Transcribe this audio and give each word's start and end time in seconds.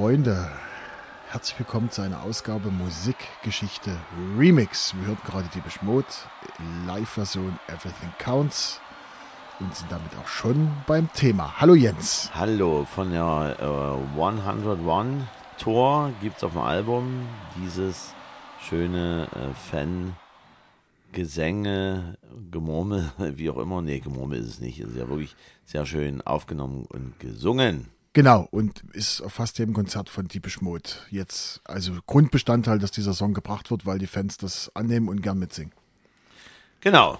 Freunde, 0.00 0.50
herzlich 1.28 1.58
willkommen 1.58 1.90
zu 1.90 2.00
einer 2.00 2.22
Ausgabe 2.22 2.70
Musikgeschichte 2.70 3.94
Remix. 4.34 4.94
Wir 4.98 5.08
hörten 5.08 5.26
gerade 5.26 5.46
die 5.54 5.60
Beschmut, 5.60 6.06
Live-Version 6.86 7.58
Everything 7.68 8.10
Counts 8.18 8.80
und 9.58 9.76
sind 9.76 9.92
damit 9.92 10.10
auch 10.18 10.26
schon 10.26 10.70
beim 10.86 11.12
Thema. 11.12 11.60
Hallo 11.60 11.74
Jens. 11.74 12.30
Hallo, 12.34 12.86
von 12.86 13.10
der 13.10 13.56
äh, 13.60 14.18
101 14.18 15.24
Tour 15.58 16.12
gibt 16.22 16.38
es 16.38 16.44
auf 16.44 16.52
dem 16.52 16.62
Album 16.62 17.28
dieses 17.62 18.14
schöne 18.58 19.28
äh, 19.34 19.52
Fan- 19.70 20.16
Gesänge, 21.12 22.16
Gemurmel, 22.50 23.12
wie 23.18 23.50
auch 23.50 23.58
immer. 23.58 23.82
Nee, 23.82 24.00
Gemurmel 24.00 24.40
ist 24.40 24.48
es 24.48 24.60
nicht. 24.60 24.80
Es 24.80 24.92
ist 24.92 24.96
ja 24.96 25.10
wirklich 25.10 25.36
sehr 25.66 25.84
schön 25.84 26.22
aufgenommen 26.22 26.86
und 26.88 27.20
gesungen. 27.20 27.88
Genau, 28.12 28.48
und 28.50 28.82
ist 28.92 29.20
auf 29.20 29.34
fast 29.34 29.58
jedem 29.58 29.72
Konzert 29.72 30.08
von 30.08 30.26
Diebisch 30.26 30.60
Mode 30.60 30.90
jetzt 31.10 31.60
also 31.64 31.92
Grundbestandteil, 32.06 32.80
dass 32.80 32.90
dieser 32.90 33.14
Song 33.14 33.34
gebracht 33.34 33.70
wird, 33.70 33.86
weil 33.86 33.98
die 33.98 34.08
Fans 34.08 34.36
das 34.36 34.74
annehmen 34.74 35.08
und 35.08 35.22
gern 35.22 35.38
mitsingen. 35.38 35.72
Genau. 36.80 37.18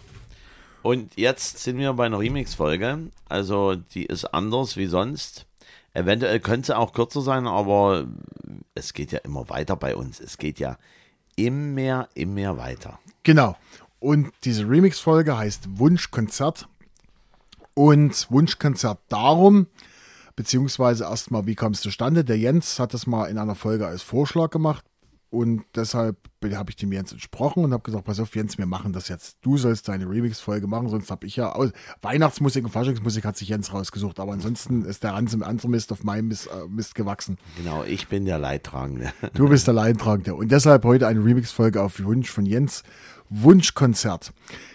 Und 0.82 1.16
jetzt 1.16 1.58
sind 1.58 1.78
wir 1.78 1.92
bei 1.92 2.06
einer 2.06 2.18
Remix-Folge. 2.18 3.10
Also, 3.28 3.76
die 3.76 4.06
ist 4.06 4.24
anders 4.24 4.76
wie 4.76 4.86
sonst. 4.86 5.46
Eventuell 5.92 6.40
könnte 6.40 6.68
sie 6.68 6.76
auch 6.76 6.92
kürzer 6.92 7.20
sein, 7.20 7.46
aber 7.46 8.06
es 8.74 8.92
geht 8.92 9.12
ja 9.12 9.18
immer 9.20 9.48
weiter 9.48 9.76
bei 9.76 9.94
uns. 9.94 10.18
Es 10.18 10.38
geht 10.38 10.58
ja 10.58 10.78
immer, 11.36 12.08
immer 12.14 12.56
weiter. 12.56 12.98
Genau. 13.22 13.56
Und 13.98 14.32
diese 14.44 14.68
Remix-Folge 14.68 15.36
heißt 15.36 15.78
Wunschkonzert. 15.78 16.68
Und 17.74 18.30
Wunschkonzert 18.30 18.98
darum, 19.08 19.66
beziehungsweise 20.40 21.04
erstmal, 21.04 21.44
wie 21.44 21.54
kam 21.54 21.72
es 21.72 21.82
zustande? 21.82 22.24
Der 22.24 22.38
Jens 22.38 22.78
hat 22.78 22.94
das 22.94 23.06
mal 23.06 23.26
in 23.26 23.36
einer 23.36 23.54
Folge 23.54 23.86
als 23.86 24.00
Vorschlag 24.00 24.48
gemacht. 24.48 24.86
Und 25.28 25.64
deshalb 25.74 26.16
habe 26.42 26.70
ich 26.70 26.76
dem 26.76 26.90
Jens 26.92 27.12
entsprochen 27.12 27.62
und 27.62 27.74
habe 27.74 27.82
gesagt, 27.82 28.06
pass 28.06 28.18
auf, 28.20 28.34
Jens, 28.34 28.56
wir 28.56 28.64
machen 28.64 28.94
das 28.94 29.08
jetzt. 29.08 29.36
Du 29.42 29.58
sollst 29.58 29.86
deine 29.86 30.08
Remix-Folge 30.08 30.66
machen, 30.66 30.88
sonst 30.88 31.10
habe 31.10 31.26
ich 31.26 31.36
ja 31.36 31.52
aus 31.52 31.72
Weihnachtsmusik 32.00 32.64
und 32.64 32.70
Faschingsmusik 32.70 33.26
hat 33.26 33.36
sich 33.36 33.50
Jens 33.50 33.74
rausgesucht, 33.74 34.18
aber 34.18 34.32
ansonsten 34.32 34.82
ist 34.86 35.04
der 35.04 35.12
ganze 35.12 35.44
andere 35.44 35.68
Mist 35.68 35.92
auf 35.92 36.04
meinem 36.04 36.28
Mist, 36.28 36.46
äh, 36.46 36.66
Mist 36.68 36.94
gewachsen. 36.94 37.36
Genau, 37.58 37.84
ich 37.84 38.08
bin 38.08 38.24
der 38.24 38.38
Leidtragende. 38.38 39.12
Du 39.34 39.50
bist 39.50 39.66
der 39.66 39.74
Leidtragende. 39.74 40.34
Und 40.34 40.50
deshalb 40.50 40.84
heute 40.84 41.06
eine 41.06 41.22
Remix-Folge 41.22 41.82
auf 41.82 42.02
Wunsch 42.02 42.30
von 42.30 42.46
Jens. 42.46 42.82
Wunschkonzert. 43.28 44.32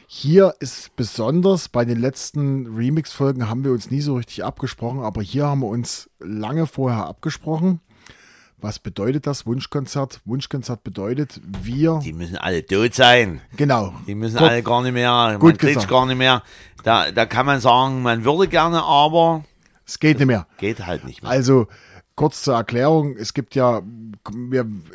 Hier 0.07 0.53
ist 0.59 0.95
besonders, 0.95 1.67
bei 1.67 1.83
den 1.83 1.99
letzten 1.99 2.67
Remix-Folgen 2.75 3.49
haben 3.49 3.63
wir 3.63 3.71
uns 3.71 3.89
nie 3.89 4.01
so 4.01 4.15
richtig 4.15 4.43
abgesprochen, 4.43 4.99
aber 4.99 5.21
hier 5.21 5.47
haben 5.47 5.61
wir 5.61 5.67
uns 5.67 6.09
lange 6.19 6.67
vorher 6.67 7.05
abgesprochen. 7.07 7.79
Was 8.61 8.79
bedeutet 8.79 9.27
das 9.27 9.45
Wunschkonzert? 9.45 10.21
Wunschkonzert 10.25 10.83
bedeutet, 10.83 11.41
wir. 11.61 11.99
Die 12.03 12.13
müssen 12.13 12.37
alle 12.37 12.65
tot 12.65 12.93
sein. 12.93 13.41
Genau. 13.57 13.93
Die 14.07 14.15
müssen 14.15 14.37
Gut. 14.37 14.47
alle 14.47 14.63
gar 14.63 14.83
nicht 14.83 14.93
mehr, 14.93 15.37
Gut 15.39 15.49
man 15.49 15.57
kriegt 15.57 15.87
gar 15.87 16.05
nicht 16.05 16.17
mehr. 16.17 16.43
Da, 16.83 17.11
da 17.11 17.25
kann 17.25 17.47
man 17.47 17.59
sagen, 17.59 18.01
man 18.01 18.23
würde 18.23 18.47
gerne, 18.47 18.83
aber. 18.83 19.43
Es 19.87 19.99
geht 19.99 20.19
nicht 20.19 20.27
mehr. 20.27 20.47
Geht 20.57 20.85
halt 20.85 21.03
nicht 21.05 21.23
mehr. 21.23 21.31
Also, 21.31 21.67
kurz 22.15 22.43
zur 22.43 22.55
Erklärung, 22.55 23.15
es 23.17 23.33
gibt 23.33 23.55
ja, 23.55 23.81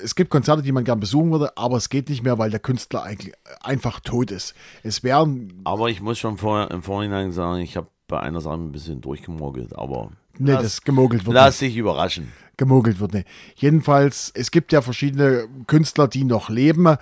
es 0.03 0.15
gibt 0.15 0.31
Konzerte, 0.31 0.63
die 0.63 0.73
man 0.73 0.85
gern 0.85 1.01
besuchen 1.01 1.31
würde, 1.31 1.57
aber 1.57 1.77
es 1.77 1.89
geht 1.89 2.09
nicht 2.09 2.23
mehr, 2.23 2.39
weil 2.39 2.51
der 2.51 2.61
Künstler 2.61 3.03
eigentlich 3.03 3.35
einfach 3.63 4.01
tot 4.01 4.31
ist. 4.31 4.55
Es 4.83 5.03
wären. 5.03 5.61
Aber 5.65 5.89
ich 5.89 6.01
muss 6.01 6.19
schon 6.19 6.39
vor, 6.39 6.71
im 6.71 6.83
Vorhinein 6.83 7.33
sagen, 7.33 7.61
ich 7.61 7.77
habe 7.77 7.89
bei 8.09 8.21
einer 8.21 8.41
Sache 8.41 8.55
ein 8.55 8.73
bisschen 8.73 9.01
durchgemogelt, 9.01 9.77
aber. 9.77 10.11
Nee, 10.39 10.53
lass, 10.53 10.63
das 10.63 10.83
gemogelt 10.83 11.27
wird. 11.27 11.35
Lass 11.35 11.59
dich 11.59 11.77
überraschen. 11.77 12.33
Gemogelt 12.57 13.01
wird 13.01 13.15
nicht. 13.15 13.29
Jedenfalls, 13.57 14.33
es 14.35 14.51
gibt 14.51 14.73
ja 14.73 14.83
verschiedene 14.83 15.49
Künstler, 15.67 16.09
die 16.09 16.25
noch 16.25 16.49
leben. 16.49 16.97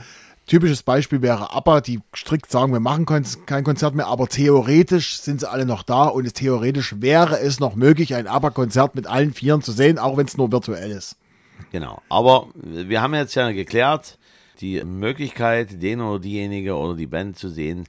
Typisches 0.49 0.83
Beispiel 0.83 1.21
wäre 1.21 1.53
ABBA, 1.53 1.83
die 1.83 2.01
strikt 2.17 2.51
sagen, 2.51 2.73
wir 2.73 2.81
machen 2.81 3.05
kein 3.05 3.65
Konzert 3.65 3.95
mehr, 3.95 4.07
aber 4.07 4.29
theoretisch 4.29 5.21
sind 5.21 5.41
sie 5.41 5.51
alle 5.51 5.67
noch 5.67 5.83
da 5.83 6.05
und 6.05 6.27
es, 6.27 6.33
theoretisch 6.33 7.01
wäre 7.01 7.39
es 7.39 7.61
noch 7.61 7.77
möglich, 7.77 8.15
ein 8.15 8.27
ABBA-Konzert 8.27 8.95
mit 8.95 9.07
allen 9.07 9.35
Vieren 9.35 9.61
zu 9.61 9.73
sehen, 9.73 9.99
auch 9.99 10.17
wenn 10.17 10.27
es 10.27 10.39
nur 10.39 10.51
virtuell 10.51 10.91
ist. 10.91 11.17
Genau, 11.71 12.01
aber 12.09 12.47
wir 12.55 13.03
haben 13.03 13.15
jetzt 13.15 13.35
ja 13.35 13.51
geklärt, 13.51 14.19
die 14.61 14.83
Möglichkeit, 14.85 15.83
den 15.83 16.01
oder 16.01 16.19
diejenige 16.19 16.75
oder 16.75 16.97
die 16.97 17.07
Band 17.07 17.39
zu 17.39 17.51
sehen, 17.51 17.87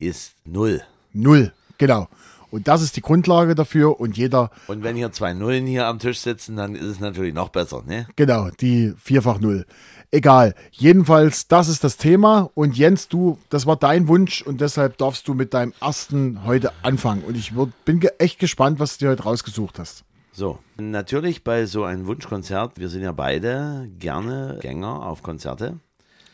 ist 0.00 0.34
null. 0.44 0.82
Null, 1.12 1.52
genau. 1.78 2.08
Und 2.50 2.68
das 2.68 2.82
ist 2.82 2.96
die 2.96 3.00
Grundlage 3.00 3.54
dafür 3.54 4.00
und 4.00 4.16
jeder. 4.16 4.50
Und 4.66 4.82
wenn 4.82 4.96
hier 4.96 5.12
zwei 5.12 5.32
Nullen 5.32 5.66
hier 5.66 5.86
am 5.86 5.98
Tisch 5.98 6.20
sitzen, 6.20 6.56
dann 6.56 6.74
ist 6.74 6.84
es 6.84 7.00
natürlich 7.00 7.34
noch 7.34 7.50
besser, 7.50 7.82
ne? 7.86 8.06
Genau, 8.16 8.48
die 8.60 8.94
vierfach 9.02 9.40
Null. 9.40 9.66
Egal. 10.12 10.54
Jedenfalls, 10.72 11.46
das 11.46 11.68
ist 11.68 11.84
das 11.84 11.96
Thema. 11.96 12.50
Und 12.54 12.76
Jens, 12.76 13.08
du, 13.08 13.38
das 13.48 13.66
war 13.66 13.76
dein 13.76 14.08
Wunsch 14.08 14.42
und 14.42 14.60
deshalb 14.60 14.98
darfst 14.98 15.28
du 15.28 15.34
mit 15.34 15.54
deinem 15.54 15.72
ersten 15.80 16.44
heute 16.44 16.72
anfangen. 16.82 17.22
Und 17.22 17.36
ich 17.36 17.54
würd, 17.54 17.72
bin 17.84 18.02
echt 18.18 18.40
gespannt, 18.40 18.80
was 18.80 18.98
du 18.98 19.04
dir 19.04 19.10
heute 19.10 19.22
rausgesucht 19.22 19.78
hast. 19.78 20.04
So, 20.32 20.58
natürlich 20.78 21.44
bei 21.44 21.66
so 21.66 21.84
einem 21.84 22.06
Wunschkonzert, 22.06 22.78
wir 22.78 22.88
sind 22.88 23.02
ja 23.02 23.12
beide 23.12 23.88
gerne 23.98 24.58
Gänger 24.60 25.06
auf 25.06 25.22
Konzerte. 25.22 25.78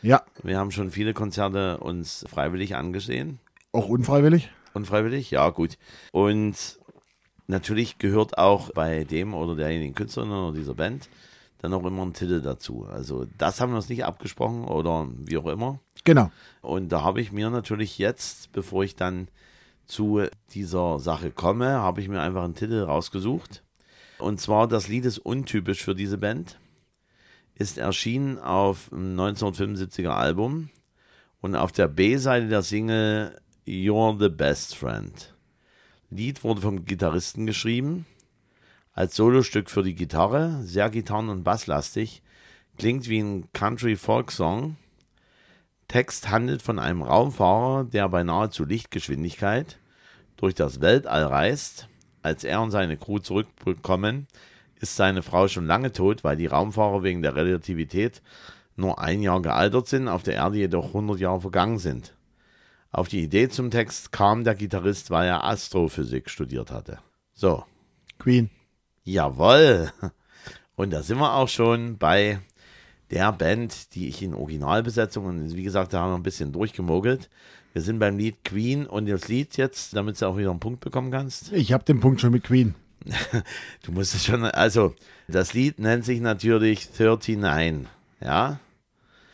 Ja. 0.01 0.21
Wir 0.43 0.57
haben 0.57 0.71
schon 0.71 0.91
viele 0.91 1.13
Konzerte 1.13 1.77
uns 1.77 2.25
freiwillig 2.29 2.75
angesehen. 2.75 3.39
Auch 3.71 3.89
unfreiwillig? 3.89 4.49
Unfreiwillig, 4.77 5.31
ja, 5.31 5.49
gut. 5.49 5.77
Und 6.11 6.79
natürlich 7.47 7.97
gehört 7.97 8.37
auch 8.37 8.71
bei 8.71 9.03
dem 9.03 9.33
oder 9.33 9.55
derjenigen 9.55 9.95
Künstlerin 9.95 10.31
oder 10.31 10.57
dieser 10.57 10.75
Band 10.75 11.09
dann 11.59 11.73
auch 11.73 11.85
immer 11.85 12.05
ein 12.05 12.13
Titel 12.13 12.41
dazu. 12.41 12.85
Also 12.85 13.25
das 13.37 13.59
haben 13.59 13.71
wir 13.71 13.77
uns 13.77 13.89
nicht 13.89 14.05
abgesprochen 14.05 14.65
oder 14.65 15.07
wie 15.25 15.37
auch 15.37 15.47
immer. 15.47 15.79
Genau. 16.03 16.31
Und 16.61 16.89
da 16.89 17.01
habe 17.01 17.21
ich 17.21 17.31
mir 17.31 17.49
natürlich 17.49 17.97
jetzt, 17.97 18.51
bevor 18.51 18.83
ich 18.83 18.95
dann 18.95 19.27
zu 19.85 20.23
dieser 20.53 20.99
Sache 20.99 21.31
komme, 21.31 21.67
habe 21.67 22.01
ich 22.01 22.09
mir 22.09 22.21
einfach 22.21 22.43
einen 22.43 22.55
Titel 22.55 22.83
rausgesucht. 22.83 23.63
Und 24.19 24.39
zwar 24.39 24.67
das 24.67 24.87
Lied 24.87 25.05
ist 25.05 25.19
untypisch 25.19 25.83
für 25.83 25.95
diese 25.95 26.17
Band. 26.17 26.59
Ist 27.55 27.77
erschienen 27.77 28.37
auf 28.37 28.91
einem 28.91 29.19
1975er 29.19 30.09
Album 30.09 30.69
und 31.41 31.55
auf 31.55 31.71
der 31.71 31.87
B-Seite 31.87 32.47
der 32.47 32.61
Single 32.61 33.39
You're 33.67 34.17
the 34.17 34.29
Best 34.29 34.77
Friend. 34.77 35.11
Lied 36.09 36.45
wurde 36.45 36.61
vom 36.61 36.85
Gitarristen 36.85 37.45
geschrieben 37.45 38.05
als 38.93 39.17
Solostück 39.17 39.69
für 39.69 39.83
die 39.83 39.93
Gitarre, 39.93 40.63
sehr 40.63 40.89
gitarren- 40.89 41.27
und 41.27 41.43
basslastig, 41.43 42.23
klingt 42.77 43.09
wie 43.09 43.19
ein 43.19 43.51
Country-Folk-Song. 43.51 44.77
Text 45.89 46.29
handelt 46.29 46.61
von 46.61 46.79
einem 46.79 47.01
Raumfahrer, 47.01 47.83
der 47.83 48.07
bei 48.07 48.23
nahezu 48.23 48.63
Lichtgeschwindigkeit 48.63 49.77
durch 50.37 50.55
das 50.55 50.79
Weltall 50.79 51.25
reist. 51.25 51.89
Als 52.21 52.45
er 52.45 52.61
und 52.61 52.71
seine 52.71 52.95
Crew 52.95 53.19
zurückkommen, 53.19 54.27
ist 54.79 54.95
seine 54.95 55.23
Frau 55.23 55.49
schon 55.49 55.67
lange 55.67 55.91
tot, 55.91 56.23
weil 56.23 56.37
die 56.37 56.47
Raumfahrer 56.47 57.03
wegen 57.03 57.21
der 57.21 57.35
Relativität 57.35 58.21
nur 58.77 58.99
ein 58.99 59.21
Jahr 59.21 59.41
gealtert 59.41 59.89
sind, 59.89 60.07
auf 60.07 60.23
der 60.23 60.35
Erde 60.35 60.57
jedoch 60.57 60.87
100 60.87 61.19
Jahre 61.19 61.41
vergangen 61.41 61.79
sind. 61.79 62.16
Auf 62.91 63.07
die 63.07 63.23
Idee 63.23 63.49
zum 63.49 63.69
Text 63.69 64.11
kam 64.11 64.43
der 64.43 64.55
Gitarrist, 64.55 65.11
weil 65.11 65.27
er 65.27 65.43
Astrophysik 65.43 66.29
studiert 66.29 66.71
hatte. 66.71 66.99
So. 67.33 67.63
Queen. 68.17 68.49
Jawoll. 69.03 69.91
Und 70.75 70.91
da 70.91 71.01
sind 71.01 71.17
wir 71.17 71.33
auch 71.33 71.49
schon 71.49 71.97
bei 71.97 72.39
der 73.11 73.31
Band, 73.31 73.95
die 73.95 74.07
ich 74.07 74.21
in 74.21 74.33
Originalbesetzung 74.33 75.25
und 75.25 75.55
wie 75.55 75.63
gesagt, 75.63 75.93
da 75.93 76.01
haben 76.01 76.11
wir 76.11 76.17
ein 76.17 76.23
bisschen 76.23 76.51
durchgemogelt. 76.51 77.29
Wir 77.73 77.81
sind 77.81 77.99
beim 77.99 78.17
Lied 78.17 78.43
Queen 78.43 78.85
und 78.85 79.07
das 79.07 79.27
Lied 79.27 79.57
jetzt, 79.57 79.95
damit 79.95 80.19
du 80.21 80.25
auch 80.25 80.37
wieder 80.37 80.49
einen 80.49 80.59
Punkt 80.59 80.79
bekommen 80.79 81.11
kannst. 81.11 81.51
Ich 81.53 81.73
habe 81.73 81.83
den 81.83 81.99
Punkt 81.99 82.21
schon 82.21 82.31
mit 82.31 82.43
Queen. 82.43 82.75
du 83.83 83.91
musst 83.91 84.15
es 84.15 84.25
schon, 84.25 84.43
also 84.43 84.93
das 85.27 85.53
Lied 85.53 85.79
nennt 85.79 86.03
sich 86.03 86.19
natürlich 86.19 86.89
39, 86.97 87.87
ja. 88.19 88.59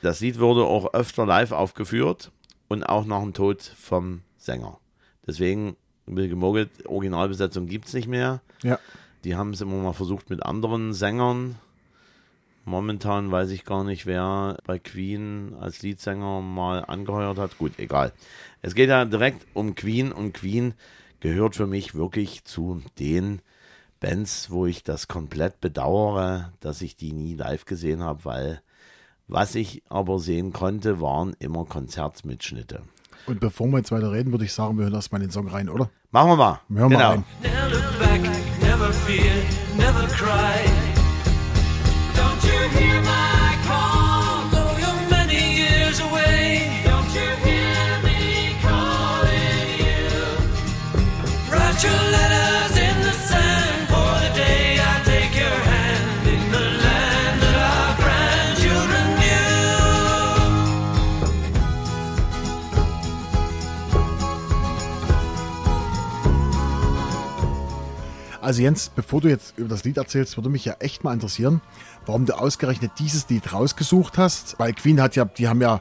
Das 0.01 0.19
Lied 0.19 0.39
wurde 0.39 0.65
auch 0.65 0.93
öfter 0.93 1.25
live 1.25 1.51
aufgeführt 1.51 2.31
und 2.73 2.83
auch 2.83 3.05
nach 3.05 3.21
dem 3.21 3.33
Tod 3.33 3.61
vom 3.61 4.21
Sänger. 4.37 4.79
Deswegen, 5.25 5.77
wie 6.05 6.27
gemogelt, 6.27 6.85
Originalbesetzung 6.85 7.67
gibt 7.67 7.87
es 7.87 7.93
nicht 7.93 8.07
mehr. 8.07 8.41
Ja. 8.61 8.79
Die 9.23 9.35
haben 9.35 9.51
es 9.51 9.61
immer 9.61 9.77
mal 9.77 9.93
versucht 9.93 10.29
mit 10.29 10.43
anderen 10.43 10.93
Sängern. 10.93 11.55
Momentan 12.65 13.31
weiß 13.31 13.51
ich 13.51 13.65
gar 13.65 13.83
nicht, 13.83 14.05
wer 14.05 14.57
bei 14.65 14.79
Queen 14.79 15.55
als 15.59 15.81
Leadsänger 15.81 16.41
mal 16.41 16.79
angeheuert 16.85 17.37
hat. 17.37 17.57
Gut, 17.57 17.73
egal. 17.77 18.13
Es 18.61 18.75
geht 18.75 18.89
ja 18.89 19.05
direkt 19.05 19.45
um 19.53 19.75
Queen 19.75 20.11
und 20.11 20.33
Queen 20.33 20.73
gehört 21.19 21.55
für 21.55 21.67
mich 21.67 21.95
wirklich 21.95 22.43
zu 22.43 22.81
den 22.99 23.41
Bands, 23.99 24.49
wo 24.49 24.65
ich 24.65 24.83
das 24.83 25.07
komplett 25.07 25.61
bedauere, 25.61 26.51
dass 26.59 26.81
ich 26.81 26.97
die 26.97 27.13
nie 27.13 27.35
live 27.35 27.63
gesehen 27.63 28.03
habe, 28.03 28.25
weil 28.25 28.61
was 29.27 29.55
ich 29.55 29.83
aber 29.89 30.19
sehen 30.19 30.53
konnte, 30.53 31.01
waren 31.01 31.35
immer 31.39 31.65
Konzertmitschnitte. 31.65 32.81
Und 33.25 33.39
bevor 33.39 33.67
wir 33.67 33.77
jetzt 33.77 33.91
weiter 33.91 34.11
reden, 34.11 34.31
würde 34.31 34.45
ich 34.45 34.53
sagen, 34.53 34.77
wir 34.77 34.85
hören 34.85 34.93
erstmal 34.93 35.21
den 35.21 35.31
Song 35.31 35.47
rein, 35.47 35.69
oder? 35.69 35.89
Machen 36.11 36.31
wir 36.31 36.35
mal. 36.35 36.59
Hören 36.69 36.91
wir 36.91 36.97
genau. 36.97 36.97
mal 36.97 37.09
rein. 37.09 37.25
Never 37.41 37.69
look 37.69 37.99
back, 37.99 38.21
never 38.61 38.93
fear, 38.93 39.33
never 39.77 40.07
cry. 40.07 40.93
hear 42.73 43.01
my 43.01 43.32
Also 68.43 68.61
Jens, 68.61 68.89
bevor 68.89 69.21
du 69.21 69.29
jetzt 69.29 69.57
über 69.57 69.69
das 69.69 69.85
Lied 69.85 69.95
erzählst, 69.95 70.35
würde 70.37 70.49
mich 70.49 70.65
ja 70.65 70.73
echt 70.79 71.05
mal 71.05 71.13
interessieren, 71.13 71.61
warum 72.05 72.25
du 72.25 72.37
ausgerechnet 72.37 72.91
dieses 72.99 73.29
Lied 73.29 73.53
rausgesucht 73.53 74.17
hast. 74.17 74.59
Weil 74.59 74.73
Queen 74.73 75.01
hat 75.01 75.15
ja, 75.15 75.23
die 75.23 75.47
haben 75.47 75.61
ja 75.61 75.79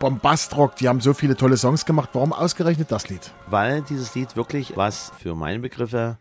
Bombastrock, 0.00 0.74
die 0.74 0.88
haben 0.88 1.00
so 1.00 1.14
viele 1.14 1.36
tolle 1.36 1.56
Songs 1.56 1.86
gemacht. 1.86 2.10
Warum 2.14 2.32
ausgerechnet 2.32 2.90
das 2.90 3.08
Lied? 3.08 3.30
Weil 3.46 3.82
dieses 3.82 4.12
Lied 4.16 4.34
wirklich 4.34 4.76
was 4.76 5.12
für 5.20 5.36
meine 5.36 5.60
Begriffe, 5.60 6.18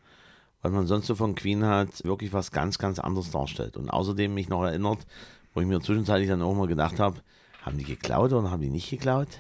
was 0.62 0.72
man 0.72 0.86
sonst 0.86 1.08
so 1.08 1.16
von 1.16 1.34
Queen 1.34 1.66
hat, 1.66 2.04
wirklich 2.04 2.32
was 2.32 2.52
ganz, 2.52 2.78
ganz 2.78 3.00
anderes 3.00 3.32
darstellt. 3.32 3.78
Und 3.78 3.90
außerdem 3.90 4.32
mich 4.32 4.48
noch 4.48 4.64
erinnert, 4.64 5.08
wo 5.56 5.62
ich 5.62 5.66
mir 5.66 5.82
zwischenzeitlich 5.82 6.30
dann 6.30 6.44
auch 6.44 6.54
mal 6.54 6.68
gedacht 6.68 7.00
habe, 7.00 7.18
haben 7.64 7.80
die 7.80 7.84
geklaut 7.84 8.32
oder 8.32 8.52
haben 8.52 8.62
die 8.62 8.70
nicht 8.70 8.92
geklaut? 8.92 9.40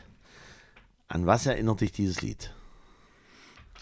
An 1.07 1.27
was 1.27 1.45
erinnert 1.45 1.81
dich 1.81 1.91
dieses 1.91 2.23
Lied? 2.23 2.54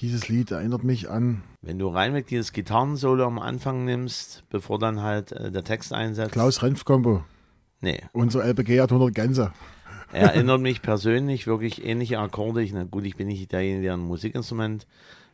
Dieses 0.01 0.28
Lied 0.28 0.51
erinnert 0.51 0.84
mich 0.84 1.10
an 1.10 1.44
Wenn 1.62 1.80
du 1.80 1.88
reinweg 1.88 2.28
dieses 2.28 2.51
Gitarrensolo 2.51 3.25
am 3.25 3.40
Anfang 3.40 3.86
nimmst, 3.86 4.44
bevor 4.50 4.80
dann 4.80 5.01
halt 5.01 5.31
äh, 5.31 5.51
der 5.51 5.63
Text 5.63 5.94
einsetzt. 5.94 6.34
Klaus 6.34 6.62
Renf-Kombo. 6.62 7.24
Nee, 7.81 8.01
Unser 8.13 8.44
LPG 8.44 8.81
hat 8.81 8.92
100 8.92 9.13
Gänse. 9.13 9.51
er 10.13 10.34
erinnert 10.34 10.62
mich 10.62 10.81
persönlich 10.81 11.48
wirklich 11.48 11.86
ähnliche 11.86 12.19
Akkorde. 12.19 12.62
Ich, 12.63 12.74
na 12.74 12.84
gut, 12.84 13.06
ich 13.06 13.16
bin 13.16 13.28
nicht 13.28 13.51
derjenige, 13.51 13.84
der 13.84 13.94
ein 13.94 14.00
Musikinstrument 14.00 14.88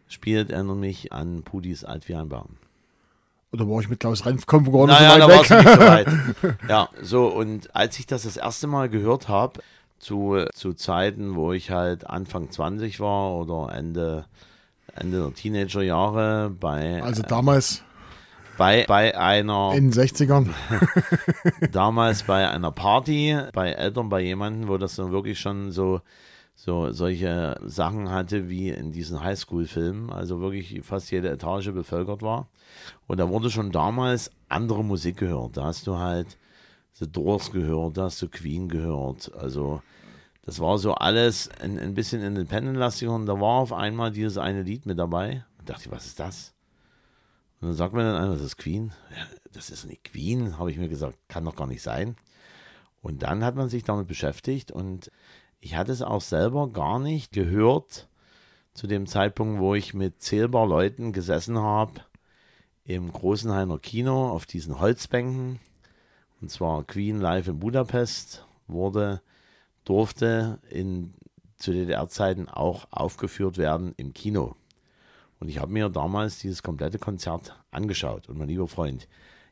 spielt, 0.08 0.52
erinnert 0.52 0.78
mich 0.78 1.14
an 1.14 1.44
Pudis 1.44 1.84
Alt 1.84 2.08
wie 2.10 2.16
ein 2.16 2.30
Baum. 2.30 2.58
Oder 3.52 3.68
war 3.68 3.80
ich 3.82 3.90
mit 3.90 4.00
Klaus 4.00 4.26
Renf-Kombo 4.26 4.72
gar 4.72 4.86
nicht 4.88 5.00
Naja, 5.00 5.18
da 5.18 5.26
so 5.26 5.30
weit 5.32 5.50
du 5.50 5.56
weg? 5.56 5.66
nicht 5.66 5.74
so 5.74 6.44
weit. 6.44 6.58
Ja, 6.70 6.90
so, 7.02 7.28
und 7.28 7.76
als 7.76 7.98
ich 7.98 8.06
das 8.06 8.24
das 8.24 8.38
erste 8.38 8.68
Mal 8.68 8.90
gehört 8.90 9.28
habe, 9.28 9.62
zu, 9.98 10.46
zu 10.54 10.74
Zeiten, 10.74 11.36
wo 11.36 11.52
ich 11.52 11.72
halt 11.72 12.08
Anfang 12.08 12.52
20 12.52 13.00
war 13.00 13.34
oder 13.36 13.74
Ende, 13.74 14.26
Ende 14.96 15.20
der 15.20 15.34
Teenagerjahre 15.34 16.50
bei, 16.50 17.02
Also 17.04 17.22
damals 17.24 17.84
bei, 18.58 18.86
bei 18.88 19.18
einer 19.18 19.74
in 19.74 19.92
den 19.92 19.94
60ern. 19.94 20.50
damals 21.72 22.24
bei 22.24 22.48
einer 22.50 22.72
Party, 22.72 23.38
bei 23.54 23.72
Eltern, 23.72 24.10
bei 24.10 24.22
jemandem, 24.22 24.68
wo 24.68 24.78
das 24.78 24.96
dann 24.98 25.12
wirklich 25.12 25.40
schon 25.40 25.72
so, 25.72 26.02
so 26.56 26.92
solche 26.92 27.58
Sachen 27.64 28.12
hatte 28.12 28.50
wie 28.50 28.70
in 28.70 28.92
diesen 28.92 29.24
Highschool-Filmen, 29.24 30.10
also 30.10 30.42
wirklich 30.42 30.82
fast 30.84 31.10
jede 31.10 31.30
Etage 31.30 31.72
bevölkert 31.72 32.22
war. 32.22 32.50
Und 33.08 33.20
da 33.20 33.30
wurde 33.30 33.50
schon 33.50 33.72
damals 33.72 34.30
andere 34.50 34.84
Musik 34.84 35.18
gehört. 35.18 35.56
Da 35.56 35.66
hast 35.66 35.88
du 35.88 35.98
halt 35.98 36.38
The 36.94 37.10
Doors 37.10 37.52
gehört, 37.52 37.98
da 37.98 38.04
hast 38.04 38.22
du 38.22 38.28
Queen 38.28 38.68
gehört. 38.68 39.32
Also 39.40 39.82
das 40.44 40.60
war 40.60 40.78
so 40.78 40.94
alles 40.94 41.50
ein, 41.62 41.78
ein 41.78 41.94
bisschen 41.94 42.22
independent-lastig 42.22 43.08
und 43.08 43.26
da 43.26 43.34
war 43.40 43.60
auf 43.60 43.74
einmal 43.74 44.12
dieses 44.12 44.38
eine 44.38 44.64
Lied 44.64 44.86
mit 44.86 44.98
dabei. 44.98 45.46
Und 45.60 45.70
dachte 45.70 45.84
ich, 45.86 45.92
was 45.92 46.06
ist 46.06 46.20
das? 46.20 46.54
Und 47.60 47.68
dann 47.68 47.76
sagt 47.76 47.94
mir 47.94 48.04
dann 48.04 48.16
einer, 48.16 48.34
das 48.34 48.42
ist 48.42 48.58
Queen. 48.58 48.94
Ja, 49.12 49.26
das 49.52 49.70
ist 49.70 49.86
nicht 49.86 50.06
Queen, 50.06 50.58
habe 50.58 50.72
ich 50.72 50.78
mir 50.78 50.90
gesagt, 50.90 51.18
kann 51.28 51.46
doch 51.46 51.56
gar 51.56 51.68
nicht 51.68 51.82
sein. 51.82 52.16
Und 53.02 53.24
dann 53.24 53.44
hat 53.44 53.56
man 53.56 53.70
sich 53.70 53.84
damit 53.84 54.08
beschäftigt 54.08 54.72
und 54.72 55.12
ich 55.60 55.76
hatte 55.76 55.92
es 55.92 56.02
auch 56.02 56.22
selber 56.22 56.70
gar 56.70 57.00
nicht 57.00 57.32
gehört 57.32 58.08
zu 58.74 58.88
dem 58.88 59.08
Zeitpunkt, 59.08 59.60
wo 59.60 59.76
ich 59.76 59.94
mit 59.94 60.22
zählbar 60.22 60.66
Leuten 60.66 61.12
gesessen 61.12 61.58
habe 61.58 62.02
im 62.86 63.12
Großenhainer 63.12 63.78
Kino 63.78 64.30
auf 64.30 64.46
diesen 64.46 64.80
Holzbänken. 64.80 65.60
Und 66.42 66.50
zwar 66.50 66.84
Queen 66.86 67.20
live 67.20 67.48
in 67.48 67.60
Budapest 67.60 68.46
wurde, 68.68 69.22
durfte 69.86 70.60
in, 70.70 71.14
zu 71.58 71.72
DDR-Zeiten 71.72 72.48
auch 72.48 72.88
aufgeführt 72.92 73.58
werden 73.58 73.94
im 73.98 74.14
Kino. 74.14 74.56
Und 75.40 75.50
ich 75.50 75.60
habe 75.60 75.72
mir 75.72 75.90
damals 75.90 76.40
dieses 76.40 76.64
komplette 76.64 77.00
Konzert 77.00 77.56
angeschaut. 77.72 78.28
Und 78.30 78.38
mein 78.38 78.50
lieber 78.50 78.68
Freund 78.68 79.08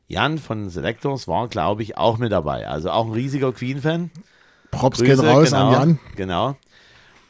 Jan 0.06 0.38
von 0.38 0.70
Selectors 0.70 1.28
war, 1.28 1.48
glaube 1.48 1.82
ich, 1.82 1.98
auch 1.98 2.16
mit 2.18 2.32
dabei. 2.32 2.66
Also 2.66 2.90
auch 2.90 3.06
ein 3.06 3.12
riesiger 3.12 3.52
Queen-Fan. 3.52 4.10
Props 4.70 5.02
gehen 5.02 5.20
raus 5.20 5.50
genau, 5.50 5.68
an 5.68 5.72
Jan. 5.72 5.98
Genau. 6.16 6.56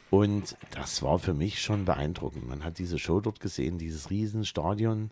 Und 0.09 0.55
das 0.71 1.03
war 1.03 1.19
für 1.19 1.33
mich 1.33 1.61
schon 1.61 1.85
beeindruckend. 1.85 2.47
Man 2.47 2.63
hat 2.63 2.79
diese 2.79 2.97
Show 2.97 3.19
dort 3.19 3.39
gesehen, 3.39 3.77
dieses 3.77 4.09
Riesenstadion 4.09 5.11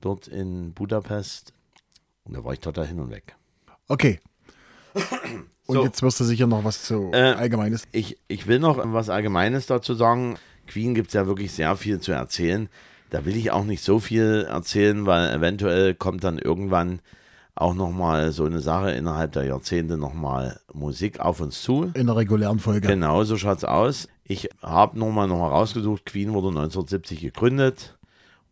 dort 0.00 0.28
in 0.28 0.72
Budapest. 0.72 1.52
Und 2.24 2.36
da 2.36 2.44
war 2.44 2.52
ich 2.52 2.60
total 2.60 2.86
hin 2.86 3.00
und 3.00 3.10
weg. 3.10 3.36
Okay. 3.88 4.20
Und 5.66 5.76
So. 5.76 5.84
jetzt 5.84 6.02
wirst 6.02 6.20
du 6.20 6.24
sicher 6.24 6.46
noch 6.46 6.64
was 6.64 6.82
zu 6.82 7.10
Äh, 7.12 7.32
Allgemeines. 7.34 7.84
Ich, 7.92 8.18
ich 8.28 8.46
will 8.46 8.58
noch 8.58 8.78
was 8.92 9.08
Allgemeines 9.08 9.66
dazu 9.66 9.94
sagen. 9.94 10.36
Queen 10.66 10.94
gibt 10.94 11.08
es 11.08 11.14
ja 11.14 11.26
wirklich 11.26 11.52
sehr 11.52 11.76
viel 11.76 12.00
zu 12.00 12.12
erzählen. 12.12 12.68
Da 13.10 13.24
will 13.24 13.36
ich 13.36 13.50
auch 13.52 13.64
nicht 13.64 13.82
so 13.84 13.98
viel 13.98 14.46
erzählen, 14.48 15.06
weil 15.06 15.30
eventuell 15.34 15.94
kommt 15.94 16.24
dann 16.24 16.38
irgendwann 16.38 17.00
auch 17.54 17.74
nochmal 17.74 18.32
so 18.32 18.44
eine 18.46 18.60
Sache 18.60 18.92
innerhalb 18.92 19.32
der 19.32 19.44
Jahrzehnte 19.44 19.98
nochmal 19.98 20.58
Musik 20.72 21.20
auf 21.20 21.40
uns 21.40 21.60
zu. 21.62 21.90
In 21.94 22.06
der 22.06 22.16
regulären 22.16 22.58
Folge. 22.58 22.88
Genau, 22.88 23.22
so 23.24 23.36
schaut's 23.36 23.64
aus. 23.64 24.08
Ich 24.24 24.48
habe 24.62 24.98
nochmal 24.98 25.28
noch 25.28 25.38
mal 25.38 25.48
rausgesucht, 25.50 26.06
Queen 26.06 26.32
wurde 26.32 26.48
1970 26.48 27.20
gegründet 27.20 27.98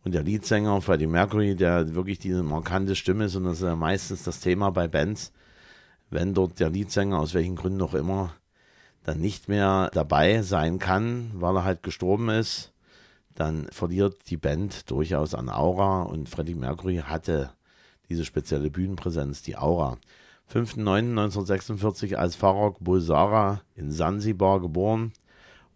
und 0.03 0.13
der 0.13 0.21
Leadsänger 0.21 0.79
Freddie 0.81 1.07
Mercury, 1.07 1.55
der 1.55 1.95
wirklich 1.95 2.19
diese 2.19 2.43
markante 2.43 2.95
Stimme 2.95 3.25
ist 3.25 3.35
und 3.35 3.45
das 3.45 3.57
ist 3.57 3.63
ja 3.63 3.75
meistens 3.75 4.21
das 4.23 4.39
Thema 4.39 4.69
bei 4.69 4.87
Bands, 4.87 5.31
wenn 6.11 6.33
dort 6.33 6.59
der 6.59 6.69
Leadsänger 6.69 7.19
aus 7.19 7.33
welchen 7.33 7.55
Gründen 7.55 7.81
auch 7.81 7.95
immer 7.95 8.33
dann 9.03 9.19
nicht 9.19 9.49
mehr 9.49 9.89
dabei 9.93 10.43
sein 10.43 10.77
kann, 10.77 11.31
weil 11.33 11.55
er 11.55 11.63
halt 11.63 11.81
gestorben 11.81 12.29
ist, 12.29 12.71
dann 13.33 13.67
verliert 13.71 14.29
die 14.29 14.37
Band 14.37 14.91
durchaus 14.91 15.33
an 15.33 15.49
Aura 15.49 16.03
und 16.03 16.29
Freddie 16.29 16.53
Mercury 16.53 16.97
hatte 16.97 17.51
diese 18.09 18.25
spezielle 18.25 18.69
Bühnenpräsenz, 18.69 19.41
die 19.41 19.57
Aura. 19.57 19.97
5.9.1946 20.53 22.15
als 22.15 22.35
Farrokh 22.35 22.77
Bulsara 22.81 23.61
in 23.75 23.89
Sansibar 23.89 24.59
geboren 24.59 25.13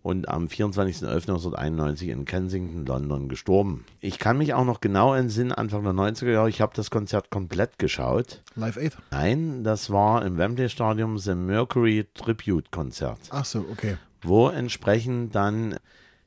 und 0.06 0.30
am 0.30 0.46
24.11.1991 0.46 2.12
in 2.12 2.26
Kensington, 2.26 2.86
London 2.86 3.28
gestorben. 3.28 3.86
Ich 4.02 4.20
kann 4.20 4.38
mich 4.38 4.54
auch 4.54 4.64
noch 4.64 4.80
genau 4.80 5.16
entsinnen, 5.16 5.52
Anfang 5.52 5.84
der 5.84 5.94
90er 5.94 6.32
Jahre, 6.32 6.48
ich 6.48 6.62
habe 6.62 6.74
das 6.76 6.92
Konzert 6.92 7.32
komplett 7.32 7.80
geschaut. 7.80 8.44
Live 8.54 8.78
8. 8.78 8.98
Nein, 9.10 9.64
das 9.64 9.90
war 9.90 10.24
im 10.24 10.38
Wembley 10.38 10.70
Stadium 10.70 11.18
The 11.18 11.34
Mercury 11.34 12.06
Tribute 12.14 12.70
Konzert, 12.70 13.18
Ach 13.32 13.46
so, 13.46 13.66
okay. 13.72 13.98
wo 14.22 14.50
entsprechend 14.50 15.34
dann 15.34 15.78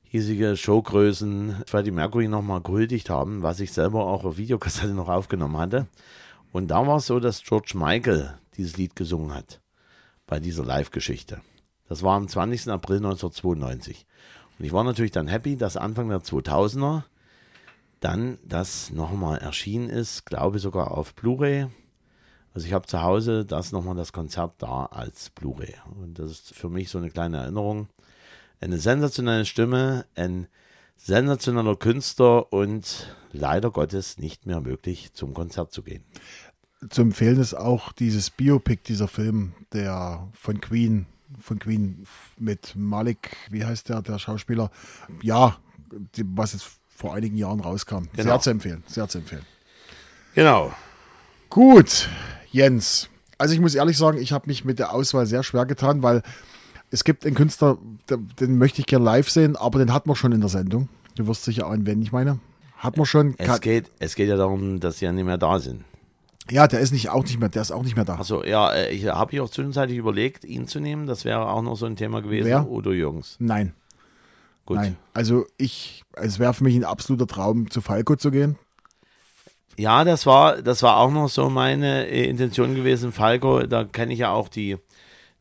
hiesige 0.03 0.57
Showgrößen 0.57 1.63
Freddie 1.69 1.93
Mercury 1.93 2.27
nochmal 2.27 2.61
gehuldigt 2.61 3.11
haben, 3.11 3.45
was 3.45 3.61
ich 3.61 3.71
selber 3.71 4.07
auch 4.07 4.25
auf 4.25 4.39
Videokassette 4.39 4.93
noch 4.93 5.09
aufgenommen 5.09 5.57
hatte. 5.57 5.87
Und 6.51 6.67
da 6.73 6.85
war 6.85 6.97
es 6.97 7.07
so, 7.07 7.21
dass 7.21 7.45
George 7.45 7.75
Michael 7.77 8.35
dieses 8.57 8.77
Lied 8.77 8.97
gesungen 8.97 9.33
hat 9.33 9.61
bei 10.27 10.41
dieser 10.41 10.65
Live-Geschichte. 10.65 11.43
Das 11.89 12.03
war 12.03 12.17
am 12.17 12.29
20. 12.29 12.69
April 12.69 12.99
1992. 12.99 14.07
Und 14.59 14.65
ich 14.65 14.73
war 14.73 14.85
natürlich 14.85 15.13
dann 15.13 15.29
happy, 15.29 15.57
dass 15.57 15.77
Anfang 15.77 16.09
der 16.09 16.21
2000er 16.21 17.05
dann 18.01 18.39
das 18.45 18.91
nochmal 18.91 19.39
erschienen 19.39 19.89
ist, 19.89 20.27
glaube 20.27 20.59
sogar 20.59 20.93
auf 20.93 21.15
Blu-ray. 21.15 21.67
Also 22.55 22.67
ich 22.67 22.73
habe 22.73 22.87
zu 22.87 23.03
Hause 23.03 23.45
das 23.45 23.73
nochmal 23.73 23.95
das 23.95 24.13
Konzert 24.13 24.55
da 24.59 24.87
als 24.87 25.31
Blu-ray. 25.31 25.75
Und 26.01 26.19
das 26.19 26.31
ist 26.31 26.55
für 26.55 26.69
mich 26.69 26.91
so 26.91 26.99
eine 26.99 27.11
kleine 27.11 27.39
Erinnerung. 27.39 27.89
Eine 28.61 28.79
sensationelle 28.79 29.45
Stimme, 29.45 30.07
ein 30.15 30.49
sensationeller 30.97 31.77
Künstler 31.77 32.53
und 32.53 33.15
leider 33.33 33.71
Gottes 33.71 34.19
nicht 34.19 34.47
mehr 34.47 34.61
möglich, 34.61 35.13
zum 35.13 35.35
Konzert 35.35 35.73
zu 35.73 35.83
gehen. 35.83 36.05
Zu 36.91 37.03
empfehlen 37.03 37.41
ist 37.41 37.55
auch 37.55 37.93
dieses 37.93 38.31
Biopic, 38.31 38.83
dieser 38.87 39.09
Film, 39.09 39.55
der 39.73 40.29
von 40.33 40.61
Queen, 40.61 41.07
von 41.41 41.59
Queen 41.59 42.07
mit 42.39 42.75
Malik, 42.77 43.37
wie 43.51 43.65
heißt 43.65 43.89
der, 43.89 44.03
der 44.03 44.19
Schauspieler? 44.19 44.71
Ja, 45.23 45.57
die, 46.17 46.25
was 46.35 46.53
jetzt 46.53 46.67
vor 46.89 47.15
einigen 47.15 47.37
Jahren 47.37 47.61
rauskam. 47.61 48.05
Genau. 48.13 48.31
Sehr 48.31 48.41
zu 48.41 48.51
empfehlen, 48.51 48.83
sehr 48.87 49.09
zu 49.09 49.19
empfehlen. 49.19 49.45
Genau. 50.35 50.73
Gut, 51.51 52.09
Jens. 52.51 53.09
Also 53.39 53.55
ich 53.55 53.61
muss 53.61 53.75
ehrlich 53.75 53.97
sagen, 53.97 54.19
ich 54.19 54.33
habe 54.33 54.49
mich 54.49 54.65
mit 54.65 54.79
der 54.79 54.93
Auswahl 54.93 55.27
sehr 55.27 55.43
schwer 55.43 55.65
getan, 55.65 56.03
weil 56.03 56.23
es 56.91 57.05
gibt 57.05 57.25
einen 57.25 57.35
Künstler, 57.35 57.79
den, 58.09 58.59
möchte 58.59 58.81
ich 58.81 58.87
gerne 58.87 59.05
live 59.05 59.31
sehen, 59.31 59.57
aber 59.57 59.79
den 59.79 59.93
hat 59.93 60.07
man 60.07 60.17
schon 60.17 60.33
in 60.33 60.41
der 60.41 60.49
Sendung. 60.49 60.89
Du 61.15 61.27
wirst 61.27 61.45
sicher 61.45 61.67
ahnen, 61.67 61.87
wen 61.87 62.03
ich 62.03 62.13
meine. 62.13 62.41
Hat 62.77 62.97
man 62.97 63.07
schon. 63.07 63.35
Es 63.39 63.61
geht, 63.61 63.91
es 63.99 64.15
geht 64.15 64.29
ja 64.29 64.37
darum, 64.37 64.81
dass 64.81 64.99
sie 64.99 65.05
ja 65.05 65.13
nicht 65.13 65.25
mehr 65.25 65.39
da 65.39 65.59
sind. 65.59 65.85
Ja, 66.51 66.67
der 66.67 66.81
ist 66.81 66.93
nicht 66.93 67.11
auch 67.11 67.25
nicht 67.25 67.39
mehr, 67.39 67.49
der 67.49 67.63
ist 67.63 67.71
auch 67.71 67.83
nicht 67.83 67.97
mehr 67.97 68.05
da. 68.05 68.15
Achso, 68.15 68.43
ja, 68.45 68.73
äh, 68.73 68.91
ich 68.91 69.07
habe 69.07 69.33
ich 69.33 69.41
auch 69.41 69.51
zwischenzeitlich 69.51 69.99
überlegt, 69.99 70.45
ihn 70.45 70.67
zu 70.67 70.81
nehmen. 70.81 71.07
Das 71.07 71.25
wäre 71.25 71.49
auch 71.49 71.63
noch 71.63 71.77
so 71.77 71.87
ein 71.87 71.97
Thema 71.97 72.23
gewesen. 72.23 72.47
Wer? 72.47 72.69
Udo 72.71 72.93
Jürgens. 72.93 73.37
Nein, 73.39 73.75
Gut. 74.67 74.77
nein. 74.79 74.97
Also 75.15 75.45
ich, 75.59 76.05
es 76.15 76.39
wäre 76.39 76.55
für 76.55 76.65
mich 76.65 76.75
ein 76.77 76.85
absoluter 76.85 77.27
Traum, 77.27 77.71
zu 77.71 77.81
Falco 77.81 78.17
zu 78.17 78.31
gehen. 78.31 78.57
Ja, 79.77 80.03
das 80.05 80.27
war, 80.27 80.61
das 80.63 80.83
war 80.83 80.97
auch 80.97 81.11
noch 81.13 81.29
so 81.29 81.51
meine 81.51 82.07
äh, 82.09 82.29
Intention 82.29 82.75
gewesen. 82.75 83.13
Falco, 83.13 83.61
da 83.67 83.85
kenne 83.85 84.13
ich 84.13 84.19
ja 84.21 84.31
auch 84.31 84.49
die, 84.49 84.77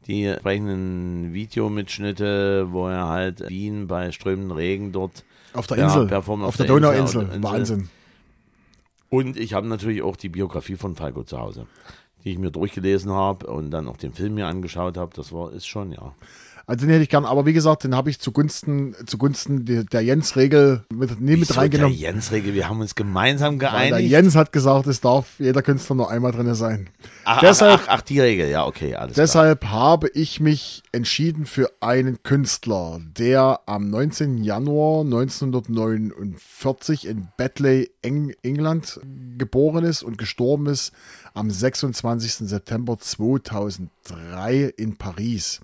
die 0.06 0.26
entsprechenden 0.26 1.34
Videomitschnitte, 1.34 2.68
wo 2.72 2.88
er 2.88 3.08
halt 3.08 3.50
Wien 3.50 3.88
bei 3.88 4.12
strömenden 4.12 4.52
Regen 4.52 4.92
dort 4.92 5.24
Auf 5.54 5.68
der 5.68 5.78
Ja, 5.78 5.86
Insel, 5.88 6.08
performt 6.08 6.44
auf, 6.44 6.56
der, 6.58 6.68
der 6.68 6.76
Insel, 6.76 6.92
Donauinsel. 6.92 7.22
auf 7.22 7.28
der 7.30 7.36
Insel. 7.38 7.52
Wahnsinn. 7.52 7.90
Und 9.10 9.38
ich 9.38 9.54
habe 9.54 9.68
natürlich 9.68 10.02
auch 10.02 10.16
die 10.16 10.30
Biografie 10.30 10.76
von 10.76 10.96
Falco 10.96 11.24
zu 11.24 11.40
Hause, 11.40 11.68
die 12.24 12.32
ich 12.32 12.38
mir 12.38 12.52
durchgelesen 12.52 13.12
habe 13.12 13.48
und 13.48 13.72
dann 13.72 13.88
auch 13.88 13.98
den 13.98 14.14
Film 14.14 14.36
mir 14.36 14.48
angeschaut 14.48 14.98
habe. 14.98 15.16
Das 15.16 15.32
war, 15.32 15.52
ist 15.54 15.68
schon, 15.68 15.92
ja. 15.92 16.14
Also 16.70 16.86
den 16.86 16.90
hätte 16.92 17.04
ich 17.04 17.08
gern, 17.10 17.24
aber 17.24 17.46
wie 17.46 17.54
gesagt, 17.54 17.86
den 17.86 17.96
habe 17.96 18.10
ich 18.10 18.20
zugunsten, 18.20 18.94
zugunsten 19.06 19.64
der, 19.90 20.02
Jens-Regel 20.02 20.84
mit, 20.94 21.22
nie 21.22 21.38
mit 21.38 21.56
reingenommen. 21.56 21.98
Der 21.98 22.10
Jens-Regel, 22.12 22.54
wir 22.54 22.68
haben 22.68 22.82
uns 22.82 22.94
gemeinsam 22.94 23.54
Weil 23.54 23.60
der 23.72 23.90
geeinigt. 23.90 24.12
Jens 24.12 24.36
hat 24.36 24.52
gesagt, 24.52 24.86
es 24.88 25.00
darf 25.00 25.40
jeder 25.40 25.62
Künstler 25.62 25.96
nur 25.96 26.12
einmal 26.12 26.34
drin 26.34 26.54
sein. 26.56 26.90
ach, 27.24 27.40
deshalb- 27.40 27.80
ach, 27.84 27.88
ach, 27.88 27.94
ach, 28.00 28.02
die 28.02 28.20
Regel, 28.20 28.50
ja, 28.50 28.66
okay, 28.66 28.96
alles 28.96 29.14
klar. 29.14 29.26
Deshalb 29.26 29.64
habe 29.68 30.10
ich 30.10 30.42
mich 30.42 30.84
entschieden 30.92 31.46
für 31.46 31.72
einen 31.80 32.22
Künstler, 32.24 33.00
der 33.18 33.62
am 33.66 33.90
19. 33.90 34.44
Januar 34.44 35.06
1949 35.06 37.08
in 37.08 37.30
Batley, 37.38 37.92
Eng 38.02 38.34
England 38.44 39.00
geboren 39.38 39.86
ist 39.86 40.04
und 40.04 40.18
gestorben 40.18 40.66
ist 40.68 40.92
am 41.34 41.50
26. 41.50 42.50
September 42.50 42.98
2003 42.98 44.74
in 44.78 44.98
Paris. 44.98 45.62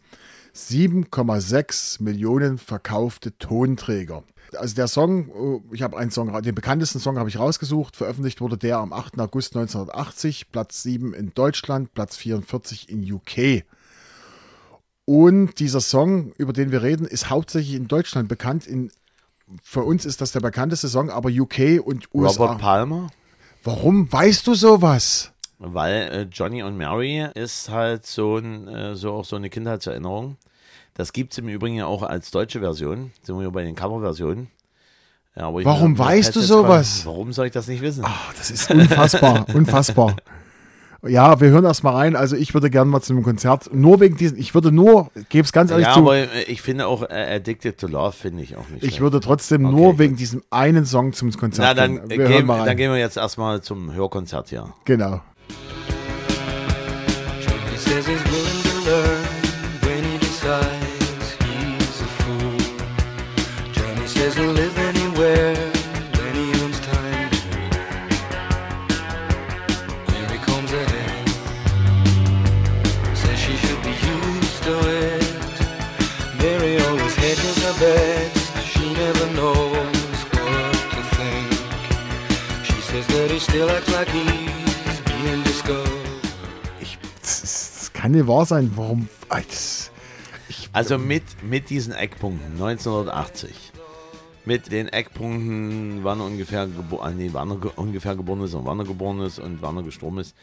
7,6 0.56 2.02
Millionen 2.04 2.58
verkaufte 2.58 3.38
Tonträger. 3.38 4.24
Also 4.58 4.76
der 4.76 4.88
Song, 4.88 5.62
äh, 5.72 5.76
ich 5.76 5.82
habe 5.82 5.98
einen 5.98 6.12
Song, 6.12 6.42
den 6.42 6.56
bekanntesten 6.56 7.00
Song 7.00 7.18
habe 7.18 7.30
ich 7.30 7.40
rausgesucht. 7.40 7.96
Veröffentlicht 7.96 8.40
wurde 8.40 8.58
der 8.58 8.78
am 8.78 8.94
8. 8.94 9.20
August 9.20 9.56
1980, 9.56 10.52
Platz 10.52 10.84
7 10.84 11.14
in 11.14 11.34
Deutschland, 11.34 11.94
Platz 11.94 12.16
44 12.18 12.90
in 12.90 13.12
UK. 13.12 13.64
Und 15.06 15.60
dieser 15.60 15.82
Song, 15.82 16.34
über 16.38 16.54
den 16.54 16.72
wir 16.72 16.82
reden, 16.82 17.06
ist 17.06 17.30
hauptsächlich 17.30 17.76
in 17.76 17.88
Deutschland 17.88 18.30
bekannt. 18.30 18.68
In, 18.68 18.92
für 19.62 19.82
uns 19.82 20.06
ist 20.06 20.22
das 20.22 20.32
der 20.32 20.40
bekannteste 20.40 20.88
Song, 20.88 21.10
aber 21.10 21.30
UK 21.30 21.82
und 21.84 22.08
USA. 22.14 22.44
Robert 22.44 22.62
Palmer, 22.62 23.10
Warum 23.64 24.12
weißt 24.12 24.46
du 24.48 24.56
sowas? 24.56 25.33
Weil 25.66 25.94
äh, 26.12 26.22
Johnny 26.32 26.64
und 26.64 26.78
Mary 26.78 27.28
ist 27.36 27.70
halt 27.70 28.06
so, 28.06 28.38
ein, 28.38 28.68
äh, 28.68 28.96
so 28.96 29.14
auch 29.14 29.26
so 29.26 29.36
eine 29.36 29.50
Kindheitserinnerung. 29.50 30.38
Das 30.96 31.14
gibt 31.14 31.32
es 31.34 31.40
im 31.40 31.48
Übrigen 31.48 31.76
ja 31.76 31.86
auch 31.88 32.04
als 32.04 32.30
deutsche 32.32 32.60
Version. 32.60 33.12
Sind 33.24 33.40
wir 33.40 33.50
bei 33.52 33.64
den 33.64 33.76
Coverversionen. 33.76 34.48
Ja, 35.36 35.52
Warum 35.52 35.94
mir 35.94 36.00
weißt 36.00 36.36
du 36.36 36.42
sowas? 36.42 37.02
gerade- 37.04 37.16
Warum 37.16 37.34
soll 37.34 37.48
ich 37.48 37.52
das 37.54 37.68
nicht 37.68 37.82
wissen? 37.82 38.04
Ach, 38.06 38.34
das 38.38 38.52
ist 38.52 38.70
unfassbar, 38.70 39.46
unfassbar. 39.56 40.16
Ja, 41.06 41.42
wir 41.42 41.50
hören 41.50 41.66
erst 41.66 41.84
mal 41.84 41.92
rein. 41.96 42.16
Also 42.16 42.38
ich 42.38 42.54
würde 42.54 42.70
gerne 42.70 42.90
mal 42.90 43.02
zu 43.02 43.12
einem 43.12 43.24
Konzert, 43.24 43.74
nur 43.74 44.00
wegen 44.00 44.16
diesen, 44.16 44.38
ich 44.38 44.54
würde 44.54 44.72
nur, 44.72 45.10
gebe 45.28 45.44
es 45.44 45.52
ganz 45.52 45.70
ehrlich 45.72 45.88
ja, 45.88 45.94
zu, 45.96 46.00
aber 46.02 46.16
äh, 46.18 46.44
ich 46.44 46.62
finde 46.62 46.88
auch 46.88 47.02
äh, 47.10 47.36
Addicted 47.36 47.78
to 47.78 47.88
Love 47.88 48.14
finde 48.14 48.42
ich 48.44 48.56
auch 48.56 48.70
nicht 48.70 48.84
ich 48.84 48.90
schlecht. 48.92 49.02
würde 49.02 49.20
trotzdem 49.20 49.66
Okay, 49.66 49.76
nur 49.76 49.90
gut. 49.92 50.00
wegen 50.00 50.16
diesem 50.16 50.44
einen 50.50 50.86
Song 50.86 51.12
zum 51.12 51.30
Konzert 51.34 51.68
Na, 51.68 51.74
dann, 51.74 52.08
gehen. 52.08 52.20
Wir 52.20 52.28
gehen, 52.28 52.48
dann 52.48 52.78
gehen 52.78 52.92
wir 52.92 53.00
jetzt 53.00 53.18
erstmal 53.18 53.62
zum 53.62 53.92
Hörkonzert 53.94 54.50
hier. 54.50 54.72
genau. 54.86 55.20
Jody 57.42 57.78
says 57.78 58.06
he's 58.08 58.24
willing 58.32 58.62
to 58.70 58.76
learn 58.90 59.24
when 59.86 60.04
he 60.04 60.18
decides 60.18 61.32
he's 61.44 62.02
a 62.02 62.10
fool. 62.20 62.60
Johnny 63.72 64.08
says 64.08 64.36
he'll 64.36 64.52
live 64.52 64.78
anywhere 64.78 65.56
when 66.18 66.34
he 66.36 66.48
owns 66.62 66.80
time. 66.80 67.30
Mary 70.12 70.40
combs 70.48 70.72
her 70.72 70.86
says 73.16 73.40
she 73.40 73.56
should 73.58 73.82
be 73.84 73.96
used 74.16 74.64
to 74.64 74.76
it. 75.02 75.24
Mary 76.38 76.80
always 76.86 77.16
hedges 77.16 77.58
her 77.64 77.76
best. 77.80 78.68
she 78.72 78.94
never 78.94 79.28
knows 79.34 80.20
what 80.34 80.74
to 80.96 81.02
think. 81.18 81.52
She 82.66 82.80
says 82.82 83.08
that 83.08 83.30
he 83.32 83.40
still 83.40 83.70
acts 83.70 83.92
like 83.92 84.10
he. 84.10 84.63
Kann 88.04 88.12
nicht 88.12 88.28
wahr 88.28 88.46
sein. 88.46 88.70
Warum? 88.76 89.08
Das, 89.30 89.90
Also 90.74 90.98
mit, 90.98 91.24
mit 91.42 91.70
diesen 91.70 91.94
Eckpunkten 91.94 92.52
1980. 92.52 93.72
Mit 94.44 94.74
den 94.74 94.90
Eckpunkten, 94.90 96.04
wann 96.04 96.20
er 96.20 96.26
ungefähr, 96.26 96.68
gebo 96.68 97.00
ah, 97.00 97.12
nee, 97.12 97.30
wann 97.32 97.52
er 97.52 97.58
ge 97.60 97.72
ungefähr 97.78 98.18
geboren 98.18 98.42
ist 98.42 98.56
und 98.56 98.66
wann 98.66 98.80
er 98.80 98.86
geboren 98.86 99.22
ist 99.22 99.40
und 99.40 99.62
wann 99.62 99.78
er 99.78 99.84
gestorben 99.84 100.18
ist. 100.18 100.36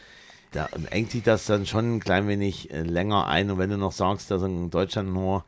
Da 0.53 0.69
engt 0.89 1.11
sich 1.11 1.23
das 1.23 1.45
dann 1.45 1.67
schon 1.67 1.97
ein 1.97 2.01
klein 2.01 2.27
wenig 2.29 2.71
äh, 2.71 2.81
länger 2.81 3.27
ein. 3.27 3.51
Und 3.51 3.59
wenn 3.59 3.69
du 3.69 3.77
noch 3.77 3.93
sagst, 3.93 4.31
dass 4.31 4.43
in 4.43 4.71
Deutschland 4.71 5.13
nur 5.13 5.45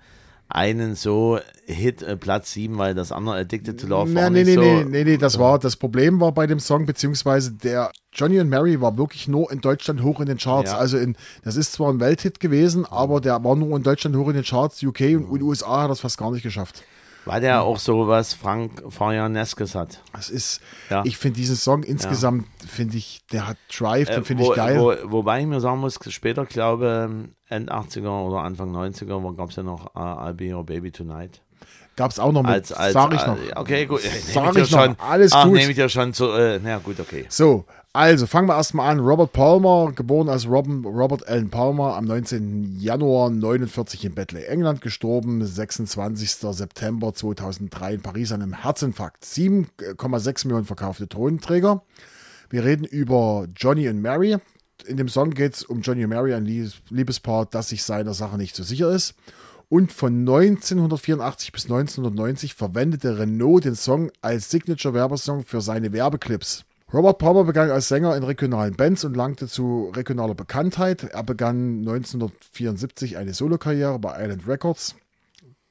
einen 0.55 0.95
so 0.95 1.39
Hit 1.65 2.03
äh, 2.03 2.17
Platz 2.17 2.53
7, 2.53 2.77
weil 2.77 2.95
das 2.95 3.11
andere 3.11 3.37
Addicted 3.37 3.81
to 3.81 3.87
Love 3.87 4.11
Na, 4.13 4.23
war 4.23 4.31
nee, 4.31 4.45
nicht 4.45 4.49
nee, 4.49 4.55
so. 4.55 4.61
nee, 4.61 4.85
nee, 4.85 5.05
nee, 5.05 5.17
das 5.17 5.39
war, 5.39 5.59
das 5.59 5.77
Problem 5.77 6.21
war 6.21 6.33
bei 6.33 6.47
dem 6.47 6.61
Song, 6.61 6.85
beziehungsweise 6.85 7.53
der 7.53 7.91
Johnny 8.13 8.39
und 8.39 8.49
Mary 8.51 8.81
war 8.81 8.99
wirklich 8.99 9.29
nur 9.29 9.51
in 9.51 9.61
Deutschland 9.61 10.03
hoch 10.03 10.21
in 10.21 10.27
den 10.27 10.37
Charts. 10.39 10.73
Ja. 10.73 10.79
Also 10.79 10.99
in, 10.99 11.17
das 11.43 11.57
ist 11.57 11.73
zwar 11.73 11.91
ein 11.91 12.01
Welthit 12.01 12.39
gewesen, 12.41 12.85
aber 12.85 13.21
der 13.21 13.43
war 13.43 13.57
nur 13.57 13.77
in 13.77 13.83
Deutschland 13.83 14.15
hoch 14.17 14.29
in 14.29 14.35
den 14.35 14.45
Charts. 14.45 14.83
UK 14.83 15.01
und, 15.17 15.25
und 15.27 15.43
USA 15.43 15.83
hat 15.85 15.91
das 15.91 16.01
fast 16.01 16.19
gar 16.19 16.31
nicht 16.31 16.43
geschafft. 16.43 16.83
Weil 17.25 17.41
der 17.41 17.63
auch 17.63 17.79
so 17.79 18.09
was 18.09 18.35
Frank 18.35 18.83
Farianeskes 18.89 19.77
hat. 19.77 20.03
Das 20.13 20.29
ist, 20.29 20.61
Ja. 20.91 21.03
ich 21.05 21.17
finde 21.17 21.37
diesen 21.37 21.55
Song 21.57 21.85
insgesamt, 21.85 22.47
finde 22.67 22.97
ich, 22.97 23.23
der 23.31 23.47
hat 23.47 23.57
Drive, 23.75 24.09
den 24.09 24.23
Äh, 24.23 24.25
finde 24.25 24.43
ich 24.43 24.53
geil. 24.55 24.81
Wo, 24.81 24.93
wobei 25.05 25.41
ich 25.41 25.47
mir 25.47 25.61
sagen 25.61 25.79
muss, 25.79 25.99
später, 26.09 26.45
glaube 26.47 27.29
End 27.53 27.71
80er 27.71 28.27
oder 28.27 28.39
Anfang 28.43 28.75
90er 28.75 29.37
gab 29.37 29.51
es 29.51 29.57
ja 29.57 29.63
noch 29.63 29.95
uh, 29.95 29.99
I'll 29.99 30.33
Be 30.35 30.55
Your 30.55 30.65
Baby 30.65 30.91
Tonight. 30.91 31.41
Gab 31.95 32.11
es 32.11 32.19
auch 32.19 32.33
noch 32.33 32.43
mit, 32.43 32.51
Als, 32.51 32.73
als, 32.73 32.95
sag 32.95 33.13
ich 33.15 33.27
noch. 33.27 33.37
äh, 33.37 33.53
Okay, 33.55 33.85
gut. 33.87 34.01
Sag 34.01 34.47
Nehme 34.55 34.65
ich 34.65 34.71
noch, 34.73 34.85
schon. 34.85 34.97
alles 34.99 35.33
Ach, 35.35 35.45
gut. 35.45 35.55
nehme 35.55 35.71
ich 35.73 35.77
ja 35.77 35.89
schon 35.91 36.15
zu. 36.15 36.31
Äh, 36.31 36.59
na 36.65 36.79
gut, 36.79 36.99
okay. 36.99 37.27
So, 37.29 37.67
also 37.93 38.27
fangen 38.27 38.49
wir 38.49 38.57
erstmal 38.57 38.91
an. 38.91 39.01
Robert 39.01 39.35
Palmer, 39.35 39.93
geboren 39.95 40.31
als 40.31 40.49
Robin, 40.49 40.83
Robert 40.87 41.29
Allen 41.29 41.51
Palmer 41.51 41.95
am 41.95 42.07
19. 42.07 42.77
Januar 42.81 43.29
49 43.29 44.07
in 44.07 44.15
Batley, 44.15 44.45
England, 44.45 44.81
gestorben 44.81 45.45
26. 45.45 46.31
September 46.57 47.13
2003 47.13 47.93
in 47.95 48.01
Paris 48.01 48.33
an 48.33 48.41
einem 48.41 48.55
Herzinfarkt. 48.63 49.23
7,6 49.25 50.47
Millionen 50.47 50.65
verkaufte 50.65 51.09
Tonträger. 51.09 51.83
Wir 52.49 52.65
reden 52.65 52.85
über 52.85 53.47
Johnny 53.55 53.87
und 53.89 54.01
Mary. 54.01 54.39
In 54.87 54.97
dem 54.97 55.09
Song 55.09 55.31
geht 55.31 55.55
es 55.55 55.65
um 55.65 55.81
Johnny 55.81 56.07
Mary, 56.07 56.35
ein 56.35 56.45
Liebes- 56.45 56.83
Liebespaar, 56.91 57.47
das 57.47 57.69
sich 57.69 57.83
seiner 57.83 58.15
Sache 58.15 58.37
nicht 58.37 58.57
so 58.57 58.63
sicher 58.63 58.91
ist. 58.91 59.15
Und 59.69 59.93
von 59.93 60.21
1984 60.21 61.53
bis 61.53 61.65
1990 61.65 62.55
verwendete 62.55 63.19
Renault 63.19 63.65
den 63.65 63.75
Song 63.75 64.11
als 64.21 64.51
Signature-Werbesong 64.51 65.45
für 65.45 65.61
seine 65.61 65.93
Werbeclips. 65.93 66.65
Robert 66.93 67.17
Palmer 67.17 67.45
begann 67.45 67.71
als 67.71 67.89
Sänger 67.89 68.15
in 68.17 68.23
regionalen 68.23 68.77
Bands 68.77 69.03
und 69.05 69.17
langte 69.17 69.49
zu 69.49 69.91
regionaler 69.97 70.35
Bekanntheit. 70.35 71.05
Er 71.05 71.23
begann 71.23 71.79
1974 71.79 73.17
eine 73.17 73.33
Solokarriere 73.33 73.99
bei 73.99 74.23
Island 74.23 74.47
Records. 74.47 74.95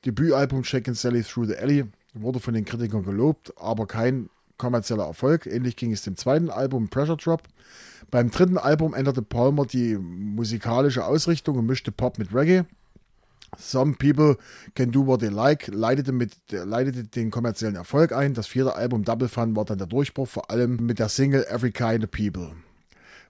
Debütalbum 0.03 0.63
Shakin' 0.63 0.95
Sally 0.95 1.21
Through 1.21 1.49
the 1.49 1.57
Alley 1.57 1.85
wurde 2.15 2.39
von 2.39 2.55
den 2.55 2.65
Kritikern 2.65 3.03
gelobt, 3.03 3.53
aber 3.57 3.85
kein 3.85 4.29
kommerzieller 4.61 5.05
Erfolg. 5.05 5.47
Ähnlich 5.47 5.75
ging 5.75 5.91
es 5.91 6.03
dem 6.03 6.15
zweiten 6.15 6.51
Album 6.51 6.87
Pressure 6.87 7.17
Drop. 7.17 7.41
Beim 8.11 8.29
dritten 8.29 8.59
Album 8.59 8.93
änderte 8.93 9.23
Palmer 9.23 9.65
die 9.65 9.97
musikalische 9.97 11.03
Ausrichtung 11.03 11.57
und 11.57 11.65
mischte 11.65 11.91
Pop 11.91 12.19
mit 12.19 12.33
Reggae. 12.33 12.65
Some 13.57 13.95
People 13.95 14.37
Can 14.75 14.91
Do 14.91 15.07
What 15.07 15.21
They 15.21 15.29
Like 15.29 15.67
leitete, 15.67 16.11
mit, 16.11 16.35
leitete 16.51 17.05
den 17.05 17.31
kommerziellen 17.31 17.75
Erfolg 17.75 18.13
ein. 18.13 18.35
Das 18.35 18.47
vierte 18.47 18.75
Album 18.75 19.03
Double 19.03 19.27
Fun 19.27 19.55
war 19.55 19.65
dann 19.65 19.79
der 19.79 19.87
Durchbruch, 19.87 20.27
vor 20.27 20.51
allem 20.51 20.77
mit 20.77 20.99
der 20.99 21.09
Single 21.09 21.45
Every 21.49 21.71
Kind 21.71 22.03
of 22.03 22.11
People. 22.11 22.51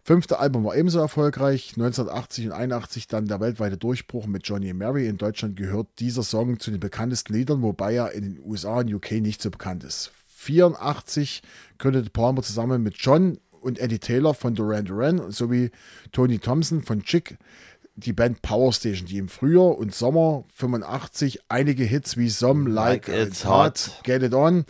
Fünfte 0.04 0.40
Album 0.40 0.66
war 0.66 0.76
ebenso 0.76 1.00
erfolgreich. 1.00 1.74
1980 1.78 2.48
und 2.48 2.52
81 2.52 3.08
dann 3.08 3.28
der 3.28 3.40
weltweite 3.40 3.78
Durchbruch 3.78 4.28
mit 4.28 4.46
Johnny 4.46 4.70
and 4.70 4.80
Mary. 4.80 5.08
In 5.08 5.18
Deutschland 5.18 5.56
gehört 5.56 5.88
dieser 6.00 6.24
Song 6.24 6.60
zu 6.60 6.72
den 6.72 6.82
bekanntesten 6.82 7.34
Liedern, 7.34 7.62
wobei 7.62 7.96
er 7.96 8.12
in 8.12 8.24
den 8.24 8.40
USA 8.44 8.80
und 8.80 8.94
UK 8.94 9.14
nicht 9.14 9.42
so 9.42 9.50
bekannt 9.50 9.86
ist. 9.86 10.12
84 10.42 11.42
gründete 11.78 12.10
Palmer 12.10 12.42
zusammen 12.42 12.82
mit 12.82 12.96
John 12.98 13.38
und 13.62 13.80
Eddie 13.80 14.00
Taylor 14.00 14.34
von 14.34 14.56
Duran 14.56 14.86
Duran 14.86 15.32
sowie 15.32 15.70
Tony 16.12 16.40
Thompson 16.40 16.82
von 16.82 17.04
Chick 17.04 17.38
die 17.96 18.14
Band 18.14 18.42
Power 18.42 18.74
Station, 18.74 19.08
die 19.08 19.20
im 19.20 19.30
Frühjahr 19.30 19.78
und 19.78 19.94
Sommer 19.94 20.46
85 20.56 21.42
einige 21.50 21.84
Hits 21.84 22.18
wie 22.18 22.30
Some 22.30 22.70
Like, 22.70 23.08
Like 23.08 23.28
It's 23.28 23.46
Hot, 23.46 23.52
Hot. 23.52 24.04
Get 24.04 24.24
It 24.24 24.34
On 24.34 24.66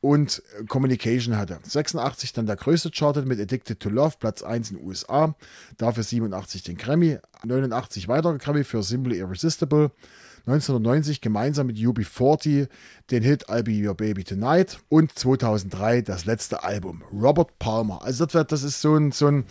und 0.00 0.42
Communication 0.68 1.36
hatte. 1.36 1.60
86 1.62 2.32
dann 2.32 2.46
der 2.46 2.56
größte 2.56 2.90
Charted 2.90 3.26
mit 3.26 3.38
Addicted 3.38 3.78
to 3.78 3.90
Love, 3.90 4.16
Platz 4.18 4.42
1 4.42 4.72
in 4.72 4.78
den 4.78 4.86
USA. 4.86 5.36
Dafür 5.76 6.02
87 6.02 6.64
den 6.64 6.76
Grammy, 6.76 7.18
89 7.44 8.08
weitere 8.08 8.38
Grammy 8.38 8.64
für 8.64 8.82
Simply 8.82 9.18
Irresistible. 9.18 9.92
1990 10.46 11.20
gemeinsam 11.20 11.68
mit 11.68 11.76
UB40 11.76 12.68
den 13.10 13.22
Hit 13.22 13.48
I'll 13.48 13.62
Be 13.62 13.88
Your 13.88 13.94
Baby 13.94 14.24
Tonight 14.24 14.80
und 14.88 15.16
2003 15.16 16.02
das 16.02 16.24
letzte 16.24 16.64
Album 16.64 17.02
Robert 17.12 17.58
Palmer. 17.58 18.00
Also 18.02 18.24
das, 18.26 18.34
wird, 18.34 18.52
das 18.52 18.62
ist 18.62 18.80
so 18.80 18.96
ein, 18.96 19.12
so 19.12 19.26
ein 19.28 19.44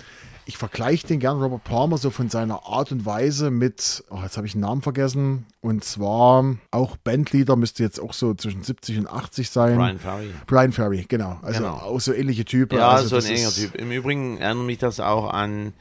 ich 0.45 0.57
vergleiche 0.57 1.07
den 1.07 1.19
gern 1.19 1.39
Robert 1.39 1.63
Palmer 1.63 1.98
so 1.98 2.10
von 2.10 2.27
seiner 2.27 2.65
Art 2.65 2.91
und 2.91 3.05
Weise 3.05 3.51
mit, 3.51 4.03
oh, 4.10 4.17
jetzt 4.24 4.36
habe 4.38 4.48
ich 4.48 4.53
den 4.53 4.62
Namen 4.62 4.81
vergessen, 4.81 5.45
und 5.62 5.83
zwar 5.83 6.57
auch 6.71 6.98
Bandleader 6.98 7.55
müsste 7.55 7.83
jetzt 7.83 8.01
auch 8.01 8.12
so 8.12 8.33
zwischen 8.33 8.63
70 8.63 8.98
und 8.98 9.07
80 9.07 9.50
sein. 9.51 9.77
Brian 9.77 10.00
Ferry. 10.00 10.29
Brian 10.48 10.71
Ferry, 10.74 11.05
genau. 11.07 11.38
Also 11.43 11.60
Genau. 11.60 11.74
auch 11.75 12.01
so 12.01 12.12
ähnliche 12.12 12.43
Typen. 12.43 12.79
Ja, 12.79 12.89
also 12.89 13.19
so 13.19 13.25
ein 13.27 13.33
ist- 13.33 13.55
Typ. 13.55 13.75
Im 13.75 13.91
Übrigen 13.91 14.39
erinnert 14.39 14.65
mich 14.65 14.79
das 14.79 15.00
auch 15.00 15.31
an 15.31 15.74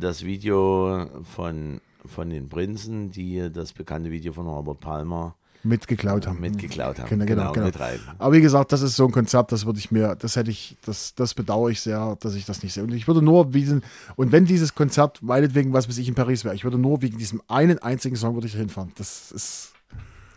das 0.00 0.24
Video 0.24 1.06
von, 1.36 1.80
von 2.06 2.30
den 2.30 2.48
Prinzen, 2.48 3.10
die 3.10 3.50
das 3.52 3.72
bekannte 3.72 4.10
Video 4.10 4.32
von 4.32 4.46
Robert 4.46 4.80
Palmer 4.80 5.34
mitgeklaut 5.66 6.26
haben. 6.26 6.40
mitgeklaut 6.40 6.98
haben. 6.98 7.08
Genau, 7.08 7.24
genau, 7.24 7.52
genau. 7.52 7.66
mit 7.66 7.80
rein. 7.80 7.98
Aber 8.18 8.34
wie 8.34 8.40
gesagt, 8.40 8.72
das 8.72 8.82
ist 8.82 8.96
so 8.96 9.04
ein 9.06 9.12
Konzert, 9.12 9.52
das 9.52 9.66
würde 9.66 9.78
ich 9.78 9.90
mir, 9.90 10.14
das 10.14 10.36
hätte 10.36 10.50
ich, 10.50 10.76
das, 10.84 11.14
das 11.14 11.34
bedauere 11.34 11.70
ich 11.70 11.80
sehr, 11.80 12.16
dass 12.20 12.34
ich 12.34 12.44
das 12.44 12.62
nicht 12.62 12.72
sehe. 12.72 12.84
Und 12.84 12.92
ich 12.92 13.06
würde 13.06 13.22
nur 13.22 13.52
wegen, 13.52 13.82
und 14.16 14.32
wenn 14.32 14.44
dieses 14.44 14.74
Konzert 14.74 15.22
meinetwegen, 15.22 15.72
was 15.72 15.88
weiß 15.88 15.98
ich, 15.98 16.08
in 16.08 16.14
Paris 16.14 16.44
wäre, 16.44 16.54
ich 16.54 16.64
würde 16.64 16.78
nur 16.78 17.02
wegen 17.02 17.18
diesem 17.18 17.42
einen 17.48 17.78
einzigen 17.80 18.16
Song 18.16 18.34
würde 18.34 18.46
ich 18.46 18.52
da 18.52 18.58
hinfahren. 18.58 18.92
Das 18.96 19.32
ist, 19.32 19.72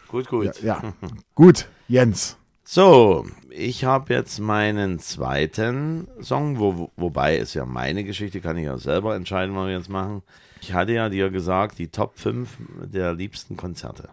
Gut, 0.07 0.27
gut. 0.27 0.45
ja, 0.45 0.81
ja. 0.81 0.93
Gut, 1.35 1.67
Jens. 1.87 2.38
So, 2.71 3.25
ich 3.49 3.83
habe 3.83 4.13
jetzt 4.13 4.37
meinen 4.37 4.99
zweiten 4.99 6.07
Song, 6.21 6.59
wo, 6.59 6.91
wobei 6.97 7.35
es 7.35 7.55
ja 7.55 7.65
meine 7.65 8.03
Geschichte, 8.03 8.41
kann 8.41 8.57
ich 8.57 8.65
ja 8.65 8.77
selber 8.77 9.15
entscheiden, 9.15 9.55
was 9.55 9.65
wir 9.65 9.73
jetzt 9.73 9.89
machen. 9.89 10.21
Ich 10.61 10.71
hatte 10.71 10.91
ja 10.91 11.09
dir 11.09 11.31
gesagt, 11.31 11.79
die 11.79 11.87
Top 11.87 12.19
5 12.19 12.47
der 12.83 13.15
liebsten 13.15 13.57
Konzerte. 13.57 14.09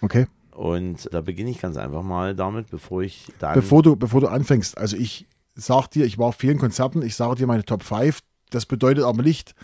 Okay. 0.00 0.26
Und 0.50 1.08
da 1.12 1.20
beginne 1.20 1.50
ich 1.50 1.60
ganz 1.60 1.76
einfach 1.76 2.02
mal 2.02 2.34
damit, 2.34 2.68
bevor 2.68 3.02
ich 3.02 3.32
dann. 3.38 3.54
Bevor 3.54 3.84
du, 3.84 3.94
bevor 3.94 4.22
du 4.22 4.26
anfängst, 4.26 4.76
also 4.76 4.96
ich 4.96 5.28
sag 5.54 5.86
dir, 5.86 6.04
ich 6.04 6.18
war 6.18 6.26
auf 6.26 6.36
vielen 6.36 6.58
Konzerten, 6.58 7.00
ich 7.02 7.14
sage 7.14 7.36
dir 7.36 7.46
meine 7.46 7.64
Top 7.64 7.84
5. 7.84 8.18
Das 8.50 8.66
bedeutet 8.66 9.04
aber 9.04 9.22
nicht, 9.22 9.54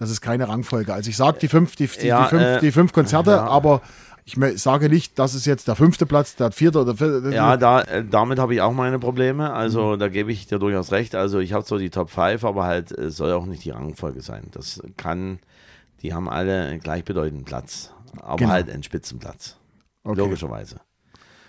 das 0.00 0.10
ist 0.10 0.22
keine 0.22 0.48
Rangfolge. 0.48 0.94
Also 0.94 1.10
ich 1.10 1.16
sage 1.18 1.38
die 1.40 1.48
fünf, 1.48 1.76
die, 1.76 1.86
die, 1.86 2.06
Ja, 2.06 2.24
die, 2.24 2.30
fünf, 2.30 2.42
äh, 2.42 2.60
die 2.60 2.72
fünf 2.72 2.92
Konzerte, 2.92 3.32
ja. 3.32 3.46
aber 3.46 3.82
ich 4.24 4.36
sage 4.62 4.88
nicht, 4.88 5.18
das 5.18 5.34
ist 5.34 5.46
jetzt 5.46 5.66
der 5.68 5.74
fünfte 5.76 6.06
Platz, 6.06 6.36
der 6.36 6.52
vierte 6.52 6.80
oder 6.80 6.96
vierte. 6.96 7.30
ja, 7.34 7.56
da, 7.56 7.80
äh, 7.82 8.04
damit 8.04 8.38
habe 8.38 8.54
ich 8.54 8.60
auch 8.60 8.72
meine 8.72 8.98
Probleme. 8.98 9.52
Also 9.52 9.94
Mhm. 9.94 9.98
da 9.98 10.08
gebe 10.08 10.30
ich 10.32 10.46
dir 10.46 10.58
durchaus 10.58 10.92
recht. 10.92 11.14
Also 11.14 11.38
ich 11.40 11.52
habe 11.52 11.64
zwar 11.64 11.78
die 11.78 11.90
Top 11.90 12.10
5, 12.10 12.44
aber 12.44 12.64
halt 12.64 12.92
es 12.92 13.16
soll 13.16 13.32
auch 13.32 13.46
nicht 13.46 13.64
die 13.64 13.70
Rangfolge 13.70 14.20
sein. 14.22 14.48
Das 14.52 14.80
kann, 14.96 15.38
die 16.02 16.14
haben 16.14 16.28
alle 16.28 16.62
einen 16.66 16.80
gleichbedeutenden 16.80 17.44
Platz, 17.44 17.92
aber 18.20 18.36
Genau. 18.36 18.50
halt 18.50 18.70
einen 18.70 18.82
Spitzenplatz. 18.82 19.56
Okay. 20.04 20.18
Logischerweise. 20.20 20.80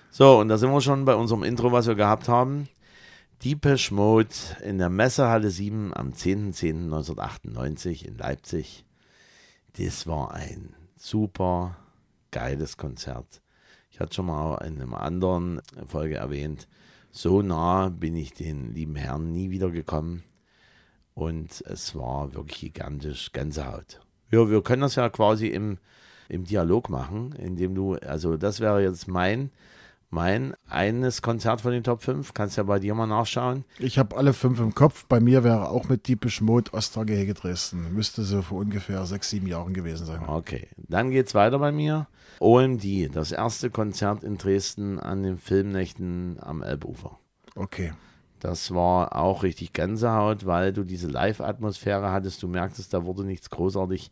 So, 0.09 0.39
und 0.39 0.49
da 0.49 0.57
sind 0.57 0.71
wir 0.71 0.81
schon 0.81 1.05
bei 1.05 1.15
unserem 1.15 1.43
Intro, 1.43 1.71
was 1.71 1.87
wir 1.87 1.95
gehabt 1.95 2.27
haben. 2.27 2.67
Deepesh 3.43 3.91
Mode 3.91 4.29
in 4.63 4.77
der 4.77 4.89
Messehalle 4.89 5.49
7 5.49 5.93
am 5.95 6.11
10.10.1998 6.13 8.05
in 8.05 8.17
Leipzig. 8.17 8.85
Das 9.77 10.05
war 10.05 10.33
ein 10.33 10.75
super 10.97 11.77
geiles 12.31 12.77
Konzert. 12.77 13.41
Ich 13.89 13.99
hatte 13.99 14.15
schon 14.15 14.27
mal 14.27 14.55
in 14.65 14.81
einer 14.81 15.01
anderen 15.01 15.61
Folge 15.85 16.15
erwähnt, 16.15 16.67
so 17.11 17.41
nah 17.41 17.89
bin 17.89 18.15
ich 18.15 18.33
den 18.33 18.73
lieben 18.73 18.95
Herrn 18.95 19.31
nie 19.31 19.51
wieder 19.51 19.69
gekommen. 19.69 20.23
Und 21.13 21.61
es 21.67 21.93
war 21.93 22.33
wirklich 22.33 22.61
gigantisch 22.61 23.33
Gänsehaut. 23.33 23.99
Ja, 24.31 24.49
wir 24.49 24.63
können 24.63 24.81
das 24.81 24.95
ja 24.95 25.09
quasi 25.09 25.47
im, 25.47 25.77
im 26.29 26.45
Dialog 26.45 26.89
machen, 26.89 27.33
indem 27.33 27.75
du, 27.75 27.95
also 27.95 28.37
das 28.37 28.61
wäre 28.61 28.81
jetzt 28.81 29.09
mein, 29.09 29.51
mein 30.11 30.53
eines 30.69 31.21
Konzert 31.21 31.61
von 31.61 31.71
den 31.71 31.83
Top 31.83 32.03
5. 32.03 32.33
Kannst 32.33 32.57
ja 32.57 32.63
bei 32.63 32.79
dir 32.79 32.93
mal 32.93 33.07
nachschauen. 33.07 33.65
Ich 33.79 33.97
habe 33.97 34.15
alle 34.17 34.33
fünf 34.33 34.59
im 34.59 34.75
Kopf. 34.75 35.05
Bei 35.07 35.19
mir 35.19 35.43
wäre 35.43 35.69
auch 35.69 35.89
mit 35.89 36.07
Deepish 36.07 36.41
Mode 36.41 36.71
Ostergehege 36.73 37.33
Dresden. 37.33 37.93
Müsste 37.93 38.23
so 38.23 38.41
vor 38.41 38.59
ungefähr 38.59 39.05
sechs, 39.05 39.29
sieben 39.29 39.47
Jahren 39.47 39.73
gewesen 39.73 40.05
sein. 40.05 40.21
Okay, 40.27 40.67
dann 40.77 41.09
geht's 41.09 41.33
weiter 41.33 41.59
bei 41.59 41.71
mir. 41.71 42.07
OMD, 42.39 43.15
das 43.15 43.31
erste 43.31 43.69
Konzert 43.69 44.23
in 44.23 44.37
Dresden 44.37 44.99
an 44.99 45.23
den 45.23 45.37
Filmnächten 45.37 46.37
am 46.41 46.61
Elbufer. 46.61 47.17
Okay. 47.55 47.93
Das 48.39 48.73
war 48.73 49.15
auch 49.15 49.43
richtig 49.43 49.71
Gänsehaut, 49.71 50.47
weil 50.47 50.73
du 50.73 50.83
diese 50.83 51.07
Live-Atmosphäre 51.07 52.11
hattest. 52.11 52.41
Du 52.41 52.47
merktest, 52.47 52.91
da 52.91 53.05
wurde 53.05 53.23
nichts 53.23 53.51
großartig 53.51 54.11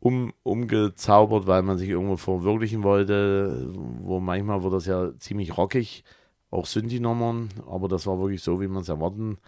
um, 0.00 0.32
umgezaubert, 0.42 1.46
weil 1.46 1.62
man 1.62 1.78
sich 1.78 1.88
irgendwo 1.88 2.16
verwirklichen 2.16 2.82
wollte. 2.82 3.70
Wo 4.02 4.18
manchmal 4.20 4.62
wurde 4.62 4.76
das 4.76 4.86
ja 4.86 5.16
ziemlich 5.18 5.56
rockig, 5.56 6.04
auch 6.50 6.66
Synthi-Nummern, 6.66 7.50
aber 7.68 7.86
das 7.88 8.06
war 8.06 8.18
wirklich 8.18 8.42
so, 8.42 8.60
wie 8.60 8.68
man 8.68 8.82
es 8.82 8.88
erwarten 8.88 9.38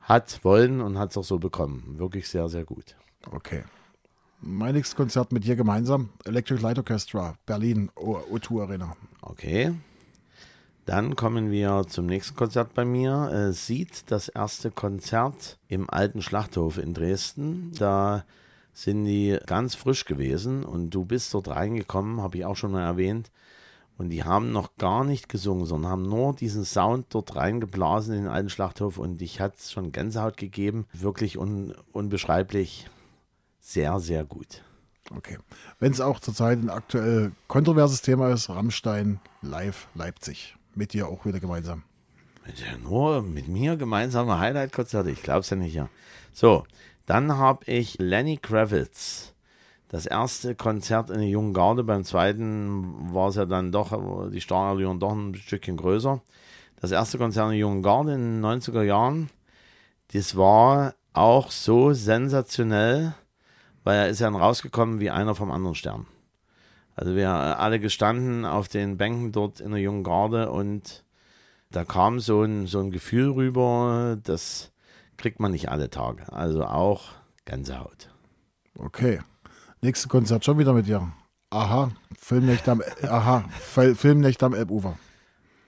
hat, 0.00 0.40
wollen 0.44 0.80
und 0.80 0.98
hat 0.98 1.10
es 1.10 1.16
auch 1.18 1.24
so 1.24 1.38
bekommen. 1.38 1.94
Wirklich 1.98 2.28
sehr, 2.28 2.48
sehr 2.48 2.64
gut. 2.64 2.96
Okay. 3.30 3.64
Mein 4.40 4.74
nächstes 4.74 4.96
Konzert 4.96 5.32
mit 5.32 5.44
dir 5.44 5.54
gemeinsam. 5.54 6.08
Electric 6.24 6.62
Light 6.62 6.78
Orchestra, 6.78 7.34
Berlin, 7.44 7.90
O- 7.94 8.16
O2 8.32 8.62
Arena. 8.62 8.96
Okay. 9.20 9.74
Dann 10.86 11.14
kommen 11.14 11.50
wir 11.50 11.84
zum 11.88 12.06
nächsten 12.06 12.34
Konzert 12.36 12.72
bei 12.72 12.86
mir. 12.86 13.30
Äh, 13.32 13.52
Sieht 13.52 14.10
das 14.10 14.28
erste 14.30 14.70
Konzert 14.70 15.58
im 15.68 15.90
alten 15.90 16.22
Schlachthof 16.22 16.78
in 16.78 16.94
Dresden. 16.94 17.70
Da 17.78 18.24
sind 18.72 19.04
die 19.04 19.38
ganz 19.46 19.74
frisch 19.74 20.04
gewesen 20.04 20.64
und 20.64 20.90
du 20.90 21.04
bist 21.04 21.34
dort 21.34 21.48
reingekommen, 21.48 22.20
habe 22.20 22.38
ich 22.38 22.44
auch 22.44 22.56
schon 22.56 22.72
mal 22.72 22.84
erwähnt. 22.84 23.30
Und 23.98 24.08
die 24.08 24.24
haben 24.24 24.50
noch 24.50 24.76
gar 24.78 25.04
nicht 25.04 25.28
gesungen, 25.28 25.66
sondern 25.66 25.90
haben 25.90 26.08
nur 26.08 26.34
diesen 26.34 26.64
Sound 26.64 27.06
dort 27.10 27.36
reingeblasen 27.36 28.14
in 28.14 28.22
den 28.22 28.30
alten 28.30 28.48
Schlachthof 28.48 28.96
und 28.96 29.18
dich 29.18 29.40
hat 29.40 29.58
es 29.58 29.70
schon 29.70 29.92
Gänsehaut 29.92 30.38
gegeben. 30.38 30.86
Wirklich 30.94 31.36
un 31.36 31.74
unbeschreiblich. 31.92 32.88
Sehr, 33.60 34.00
sehr 34.00 34.24
gut. 34.24 34.62
Okay. 35.14 35.36
Wenn 35.80 35.92
es 35.92 36.00
auch 36.00 36.18
zurzeit 36.20 36.58
ein 36.62 36.70
aktuell 36.70 37.32
kontroverses 37.46 38.00
Thema 38.00 38.30
ist, 38.30 38.48
Rammstein 38.48 39.20
live 39.42 39.88
Leipzig. 39.94 40.56
Mit 40.74 40.94
dir 40.94 41.08
auch 41.08 41.26
wieder 41.26 41.40
gemeinsam. 41.40 41.82
Ja, 42.56 42.78
nur 42.78 43.22
mit 43.22 43.48
mir 43.48 43.76
gemeinsame 43.76 44.38
Highlight-Konzerte. 44.38 45.10
Ich 45.10 45.22
glaube 45.22 45.40
es 45.40 45.50
ja 45.50 45.56
nicht, 45.56 45.74
ja. 45.74 45.88
So, 46.32 46.64
dann 47.10 47.38
habe 47.38 47.64
ich 47.64 47.98
Lenny 47.98 48.36
Kravitz. 48.36 49.34
Das 49.88 50.06
erste 50.06 50.54
Konzert 50.54 51.10
in 51.10 51.18
der 51.18 51.28
jungen 51.28 51.52
Garde. 51.52 51.82
Beim 51.82 52.04
zweiten 52.04 53.12
war 53.12 53.30
es 53.30 53.34
ja 53.34 53.46
dann 53.46 53.72
doch, 53.72 54.30
die 54.30 54.40
Starallüren 54.40 55.00
doch 55.00 55.10
ein 55.10 55.34
Stückchen 55.34 55.76
größer. 55.76 56.22
Das 56.80 56.92
erste 56.92 57.18
Konzert 57.18 57.46
in 57.46 57.50
der 57.50 57.58
jungen 57.58 57.82
Garde 57.82 58.14
in 58.14 58.40
den 58.40 58.44
90er 58.44 58.84
Jahren. 58.84 59.28
Das 60.12 60.36
war 60.36 60.94
auch 61.12 61.50
so 61.50 61.92
sensationell, 61.94 63.12
weil 63.82 63.96
er 63.96 64.08
ist 64.08 64.20
ja 64.20 64.30
dann 64.30 64.40
rausgekommen 64.40 65.00
wie 65.00 65.10
einer 65.10 65.34
vom 65.34 65.50
anderen 65.50 65.74
Stern. 65.74 66.06
Also 66.94 67.16
wir 67.16 67.28
alle 67.28 67.80
gestanden 67.80 68.44
auf 68.44 68.68
den 68.68 68.98
Bänken 68.98 69.32
dort 69.32 69.58
in 69.58 69.72
der 69.72 69.80
jungen 69.80 70.04
Garde 70.04 70.52
und 70.52 71.02
da 71.72 71.84
kam 71.84 72.20
so 72.20 72.44
ein, 72.44 72.68
so 72.68 72.78
ein 72.78 72.92
Gefühl 72.92 73.32
rüber, 73.32 74.16
das 74.22 74.70
kriegt 75.20 75.40
man 75.40 75.52
nicht 75.52 75.68
alle 75.68 75.90
Tage. 75.90 76.32
Also 76.32 76.64
auch 76.64 77.02
Gänsehaut. 77.44 78.08
Okay. 78.78 79.20
Nächstes 79.82 80.08
Konzert 80.08 80.44
schon 80.44 80.58
wieder 80.58 80.72
mit 80.72 80.86
dir. 80.86 81.12
Aha, 81.50 81.90
Filmnächte 82.18 82.70
am, 82.72 82.82
aha, 83.02 83.44
Fil- 83.60 83.94
Filmnächte 83.94 84.46
am 84.46 84.54
Elbufer. 84.54 84.96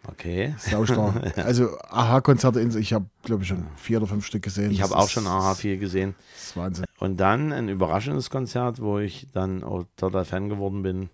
Okay. 0.08 0.54
Saustar. 0.58 1.14
Also, 1.36 1.76
aha-Konzerte, 1.88 2.60
in- 2.60 2.76
ich 2.76 2.92
habe, 2.92 3.06
glaube 3.22 3.42
ich, 3.42 3.48
schon 3.48 3.66
vier 3.76 3.98
oder 3.98 4.06
fünf 4.08 4.26
Stück 4.26 4.42
gesehen. 4.42 4.70
Ich 4.72 4.82
habe 4.82 4.96
auch 4.96 5.08
schon 5.08 5.26
AHA 5.26 5.54
4 5.54 5.76
gesehen. 5.78 6.14
Das 6.34 6.42
ist 6.44 6.56
Wahnsinn. 6.56 6.84
Und 6.98 7.18
dann 7.18 7.52
ein 7.52 7.68
überraschendes 7.68 8.28
Konzert, 8.30 8.80
wo 8.80 8.98
ich 8.98 9.26
dann 9.32 9.62
auch 9.62 9.84
total 9.96 10.24
Fan 10.24 10.48
geworden 10.48 10.82
bin. 10.82 11.08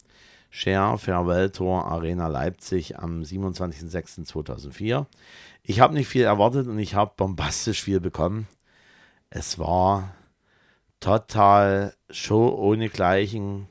Share 0.50 0.98
Farewell 0.98 1.50
Tour 1.50 1.84
Arena 1.86 2.26
Leipzig 2.26 2.98
am 2.98 3.22
27.06.2004. 3.22 5.06
Ich 5.62 5.80
habe 5.80 5.94
nicht 5.94 6.08
viel 6.08 6.22
erwartet 6.22 6.66
und 6.68 6.78
ich 6.78 6.94
habe 6.94 7.12
bombastisch 7.16 7.82
viel 7.82 8.00
bekommen. 8.00 8.46
Es 9.30 9.58
war 9.58 10.14
total 11.00 11.92
Show 12.10 12.48
ohne 12.48 12.88
Gleichen 12.88 13.68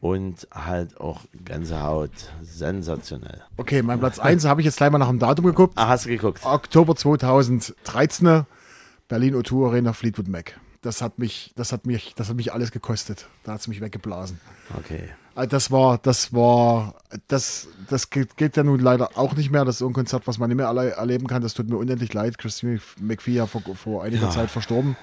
und 0.00 0.48
halt 0.52 1.00
auch 1.00 1.20
Gänsehaut. 1.32 2.10
Sensationell. 2.42 3.40
Okay, 3.56 3.82
mein 3.82 4.00
Platz 4.00 4.18
1 4.18 4.44
habe 4.44 4.60
ich 4.60 4.64
jetzt 4.64 4.78
gleich 4.78 4.90
mal 4.90 4.98
nach 4.98 5.08
dem 5.08 5.20
Datum 5.20 5.46
geguckt. 5.46 5.74
Ah, 5.76 5.88
hast 5.88 6.06
du 6.06 6.08
geguckt? 6.08 6.44
Oktober 6.44 6.96
2013, 6.96 8.44
Berlin 9.06 9.36
O2 9.36 9.68
Arena, 9.68 9.92
Fleetwood 9.92 10.26
Mac. 10.26 10.58
das 10.80 11.00
hat 11.00 11.20
mich, 11.20 11.52
das 11.54 11.72
hat 11.72 11.86
mich, 11.86 12.14
das 12.16 12.28
hat 12.28 12.36
mich 12.36 12.52
alles 12.52 12.72
gekostet. 12.72 13.28
Da 13.44 13.52
hat 13.52 13.60
es 13.60 13.68
mich 13.68 13.80
weggeblasen. 13.80 14.40
Okay. 14.76 15.10
Äh, 15.36 15.46
Das 15.46 15.70
war, 15.70 15.98
das 15.98 16.32
war, 16.32 16.94
das, 17.28 17.68
das 17.88 18.10
geht, 18.10 18.36
geht 18.36 18.56
ja 18.56 18.62
nun 18.62 18.80
leider 18.80 19.10
auch 19.16 19.34
nicht 19.34 19.50
mehr. 19.50 19.64
Das 19.64 19.76
ist 19.76 19.78
so 19.80 19.86
ein 19.86 19.92
Konzert, 19.92 20.26
was 20.26 20.38
man 20.38 20.48
nicht 20.48 20.56
mehr 20.56 20.68
alle, 20.68 20.90
erleben 20.90 21.26
kann. 21.26 21.42
Das 21.42 21.54
tut 21.54 21.68
mir 21.68 21.76
unendlich 21.76 22.12
leid. 22.12 22.38
Christine 22.38 22.80
McVie 23.00 23.34
ja 23.34 23.46
vor, 23.46 23.62
vor 23.74 24.04
einiger 24.04 24.26
Ja. 24.26 24.30
Zeit 24.30 24.50
verstorben. 24.50 24.96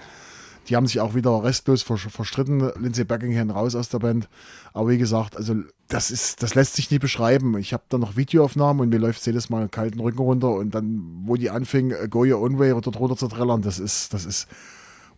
Die 0.67 0.75
haben 0.75 0.85
sich 0.85 0.99
auch 0.99 1.15
wieder 1.15 1.43
restlos 1.43 1.81
vers 1.81 2.01
verstritten. 2.09 2.71
Lindsay 2.79 3.03
Buckingham 3.03 3.49
raus 3.49 3.73
aus 3.73 3.89
der 3.89 3.97
Band. 3.99 4.29
Aber 4.73 4.89
wie 4.89 4.99
gesagt, 4.99 5.35
also 5.35 5.55
das 5.87 6.11
ist, 6.11 6.43
das 6.43 6.53
lässt 6.53 6.75
sich 6.75 6.91
nie 6.91 6.99
beschreiben. 6.99 7.57
Ich 7.57 7.73
habe 7.73 7.83
da 7.89 7.97
noch 7.97 8.15
Videoaufnahmen 8.17 8.81
und 8.81 8.89
mir 8.89 8.99
läuft 8.99 9.25
jedes 9.25 9.49
Mal 9.49 9.61
einen 9.61 9.71
kalten 9.71 9.99
Rücken 9.99 10.19
runter 10.19 10.51
und 10.51 10.75
dann, 10.75 11.23
wo 11.25 11.35
die 11.37 11.49
anfing, 11.49 11.89
äh, 11.91 12.07
Go 12.07 12.19
Your 12.23 12.41
Own 12.41 12.59
Way 12.59 12.73
oder 12.73 12.91
drunter 12.91 13.17
zu 13.17 13.27
trällern, 13.29 13.63
das 13.63 13.79
ist, 13.79 14.13
das 14.13 14.25
ist 14.25 14.47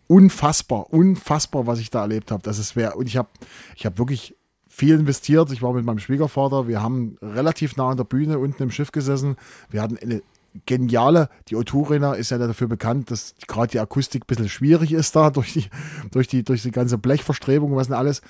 unfassbar, 0.06 0.90
unfassbar, 0.92 1.66
was 1.66 1.80
ich 1.80 1.90
da 1.90 2.00
erlebt 2.00 2.30
habe. 2.30 2.42
Das 2.42 2.58
ist 2.58 2.74
wer 2.74 2.96
und 2.96 3.06
ich 3.06 3.18
habe, 3.18 3.28
ich 3.76 3.84
habe 3.84 3.98
wirklich 3.98 4.34
viel 4.72 4.98
investiert. 4.98 5.52
Ich 5.52 5.60
war 5.60 5.74
mit 5.74 5.84
meinem 5.84 5.98
Schwiegervater. 5.98 6.66
Wir 6.66 6.82
haben 6.82 7.18
relativ 7.20 7.76
nah 7.76 7.90
an 7.90 7.98
der 7.98 8.04
Bühne 8.04 8.38
unten 8.38 8.62
im 8.62 8.70
Schiff 8.70 8.90
gesessen. 8.90 9.36
Wir 9.68 9.82
hatten 9.82 9.98
eine 9.98 10.22
geniale, 10.64 11.28
die 11.48 11.56
O2 11.56 11.84
Arena 11.84 12.14
ist 12.14 12.30
ja 12.30 12.38
dafür 12.38 12.68
bekannt, 12.68 13.10
dass 13.10 13.34
gerade 13.46 13.70
die 13.70 13.80
Akustik 13.80 14.24
ein 14.24 14.26
bisschen 14.26 14.48
schwierig 14.48 14.92
ist 14.92 15.14
da 15.14 15.30
durch 15.30 15.52
die, 15.52 15.68
durch 16.10 16.26
die, 16.26 16.42
durch 16.42 16.62
die 16.62 16.70
ganze 16.70 16.96
Blechverstrebung 16.96 17.72
und 17.72 17.76
was 17.76 17.88
denn 17.88 17.96
alles. 17.96 18.22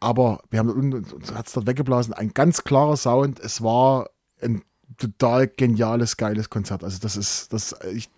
Aber 0.00 0.40
wir 0.50 0.58
haben 0.58 0.70
uns 0.70 1.32
hat 1.32 1.46
es 1.46 1.52
dort 1.52 1.68
weggeblasen. 1.68 2.12
Ein 2.12 2.34
ganz 2.34 2.64
klarer 2.64 2.96
Sound. 2.96 3.38
Es 3.38 3.62
war 3.62 4.10
ein 4.42 4.62
total 4.98 5.46
geniales, 5.46 6.16
geiles 6.16 6.50
Konzert. 6.50 6.82
Also 6.82 6.98
das 7.00 7.16
ist, 7.16 7.52
das, 7.52 7.76
ich, 7.94 8.10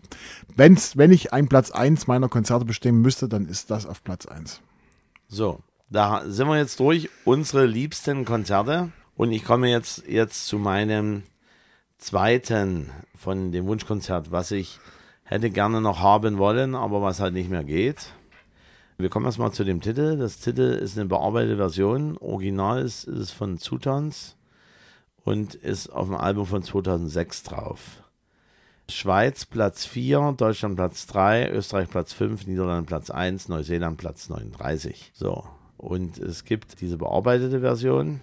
wenn's, 0.56 0.96
wenn 0.96 1.12
ich 1.12 1.34
einen 1.34 1.48
Platz 1.48 1.70
1 1.70 2.06
meiner 2.06 2.30
Konzerte 2.30 2.64
bestimmen 2.64 3.02
müsste, 3.02 3.28
dann 3.28 3.46
ist 3.46 3.70
das 3.70 3.84
auf 3.84 4.02
Platz 4.02 4.24
1. 4.24 4.62
So, 5.28 5.60
da 5.88 6.22
sind 6.26 6.48
wir 6.48 6.58
jetzt 6.58 6.80
durch. 6.80 7.08
Unsere 7.24 7.66
liebsten 7.66 8.24
Konzerte. 8.24 8.90
Und 9.16 9.32
ich 9.32 9.44
komme 9.44 9.70
jetzt, 9.70 10.06
jetzt 10.06 10.46
zu 10.46 10.58
meinem 10.58 11.22
zweiten 11.98 12.90
von 13.16 13.52
dem 13.52 13.66
Wunschkonzert, 13.66 14.30
was 14.30 14.50
ich 14.50 14.78
hätte 15.24 15.50
gerne 15.50 15.80
noch 15.80 16.00
haben 16.00 16.38
wollen, 16.38 16.74
aber 16.74 17.02
was 17.02 17.20
halt 17.20 17.34
nicht 17.34 17.50
mehr 17.50 17.64
geht. 17.64 18.12
Wir 18.98 19.08
kommen 19.08 19.26
erstmal 19.26 19.52
zu 19.52 19.64
dem 19.64 19.80
Titel. 19.80 20.16
Das 20.18 20.38
Titel 20.38 20.62
ist 20.62 20.96
eine 20.96 21.06
bearbeitete 21.06 21.56
Version. 21.56 22.16
Original 22.18 22.82
ist, 22.82 23.04
ist 23.04 23.18
es 23.18 23.30
von 23.30 23.58
Zutons 23.58 24.36
und 25.24 25.54
ist 25.54 25.88
auf 25.88 26.06
dem 26.06 26.16
Album 26.16 26.46
von 26.46 26.62
2006 26.62 27.42
drauf. 27.42 28.02
Schweiz 28.88 29.44
Platz 29.44 29.84
4, 29.84 30.34
Deutschland 30.36 30.76
Platz 30.76 31.06
3, 31.08 31.50
Österreich 31.50 31.90
Platz 31.90 32.12
5, 32.12 32.46
Niederlande 32.46 32.86
Platz 32.86 33.10
1, 33.10 33.48
Neuseeland 33.48 33.98
Platz 33.98 34.28
39. 34.28 35.10
So, 35.12 35.44
und 35.86 36.18
es 36.18 36.44
gibt 36.44 36.80
diese 36.80 36.98
bearbeitete 36.98 37.60
Version 37.60 38.20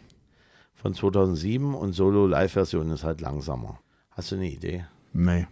von 0.76 0.94
2007 0.94 1.74
und 1.74 1.94
Solo-Live-Version 1.94 2.92
ist 2.92 3.04
halt 3.04 3.22
langsamer. 3.22 3.80
Hast 4.12 4.32
du 4.32 4.36
eine 4.36 4.50
Idee? 4.50 4.86
Nee, 5.14 5.48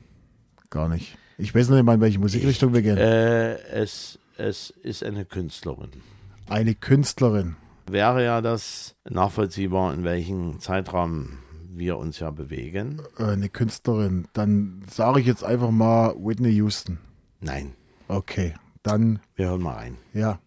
gar 0.70 0.88
nicht. 0.90 1.18
Ich 1.38 1.56
weiß 1.56 1.70
noch 1.70 1.76
nicht 1.78 1.86
mal, 1.86 1.96
in 1.96 2.02
welche 2.02 2.20
Musikrichtung 2.20 2.74
wir 2.74 2.82
gehen. 2.82 2.98
Äh, 2.98 3.56
es, 3.70 4.20
es 4.38 4.70
ist 4.70 5.04
eine 5.04 5.26
Künstlerin. 5.26 5.90
Eine 6.50 6.76
Künstlerin. 6.76 7.56
Wäre 7.90 8.24
ja 8.24 8.42
das 8.42 8.96
nachvollziehbar, 9.10 9.94
in 9.94 10.04
welchem 10.04 10.60
Zeitraum 10.60 11.40
wir 11.74 11.98
uns 11.98 12.20
ja 12.20 12.30
bewegen? 12.32 13.02
Äh, 13.18 13.24
eine 13.24 13.50
Künstlerin. 13.50 14.28
Dann 14.34 14.84
sage 14.92 15.22
ich 15.22 15.26
jetzt 15.26 15.44
einfach 15.44 15.72
mal 15.72 16.14
Whitney 16.18 16.52
Houston. 16.52 17.00
Nein, 17.40 17.74
Okay, 18.08 18.54
dann, 18.84 19.20
wir 19.36 19.48
hören 19.48 19.62
mal 19.62 19.76
rein. 19.76 19.98
ja. 20.14 20.40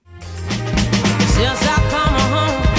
Since 1.34 1.66
I 1.66 1.76
come 1.90 2.14
home, 2.30 2.73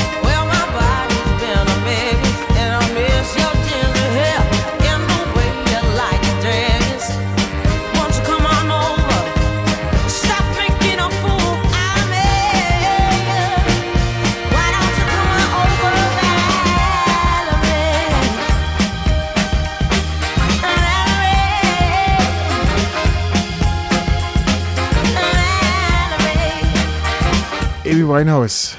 Winehouse. 28.08 28.78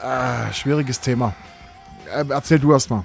Ah, 0.00 0.52
schwieriges 0.52 1.00
Thema. 1.00 1.34
Äh, 2.14 2.24
erzähl 2.28 2.58
du 2.58 2.72
erst 2.72 2.90
mal. 2.90 3.04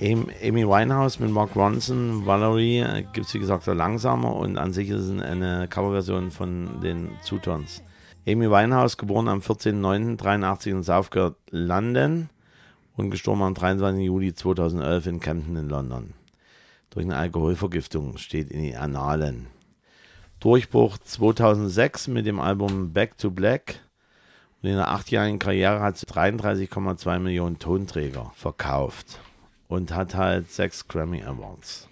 Am- 0.00 0.28
Amy 0.42 0.66
Winehouse 0.66 1.18
mit 1.20 1.30
Mark 1.30 1.56
Ronson, 1.56 2.26
Valerie 2.26 2.84
gibt 3.12 3.26
es 3.26 3.34
wie 3.34 3.38
gesagt 3.38 3.66
langsamer 3.66 4.34
und 4.36 4.58
an 4.58 4.72
sich 4.72 4.90
ist 4.90 5.00
es 5.08 5.22
eine 5.22 5.68
Coverversion 5.68 6.30
von 6.30 6.80
den 6.82 7.10
Zutons. 7.22 7.82
Amy 8.28 8.50
Winehouse, 8.50 8.96
geboren 8.98 9.28
am 9.28 9.38
14.09.83 9.40 10.70
in 10.70 10.82
Southgate, 10.82 11.36
London 11.50 12.28
und 12.96 13.10
gestorben 13.10 13.42
am 13.42 13.54
23. 13.54 14.04
Juli 14.04 14.34
2011 14.34 15.06
in 15.06 15.20
Camden 15.20 15.56
in 15.56 15.68
London. 15.68 16.12
Durch 16.90 17.04
eine 17.06 17.16
Alkoholvergiftung 17.16 18.16
steht 18.18 18.50
in 18.50 18.62
den 18.62 18.76
Annalen. 18.76 19.46
Durchbruch 20.40 20.98
2006 20.98 22.08
mit 22.08 22.26
dem 22.26 22.40
Album 22.40 22.92
Back 22.92 23.16
to 23.18 23.30
Black 23.30 23.80
in 24.66 24.76
der 24.76 24.88
achtjährigen 24.88 25.38
Karriere 25.38 25.80
hat 25.80 25.98
sie 25.98 26.06
33,2 26.06 27.18
Millionen 27.18 27.58
Tonträger 27.58 28.32
verkauft 28.34 29.20
und 29.68 29.92
hat 29.94 30.14
halt 30.14 30.50
sechs 30.50 30.88
Grammy 30.88 31.22
Awards. 31.22 31.88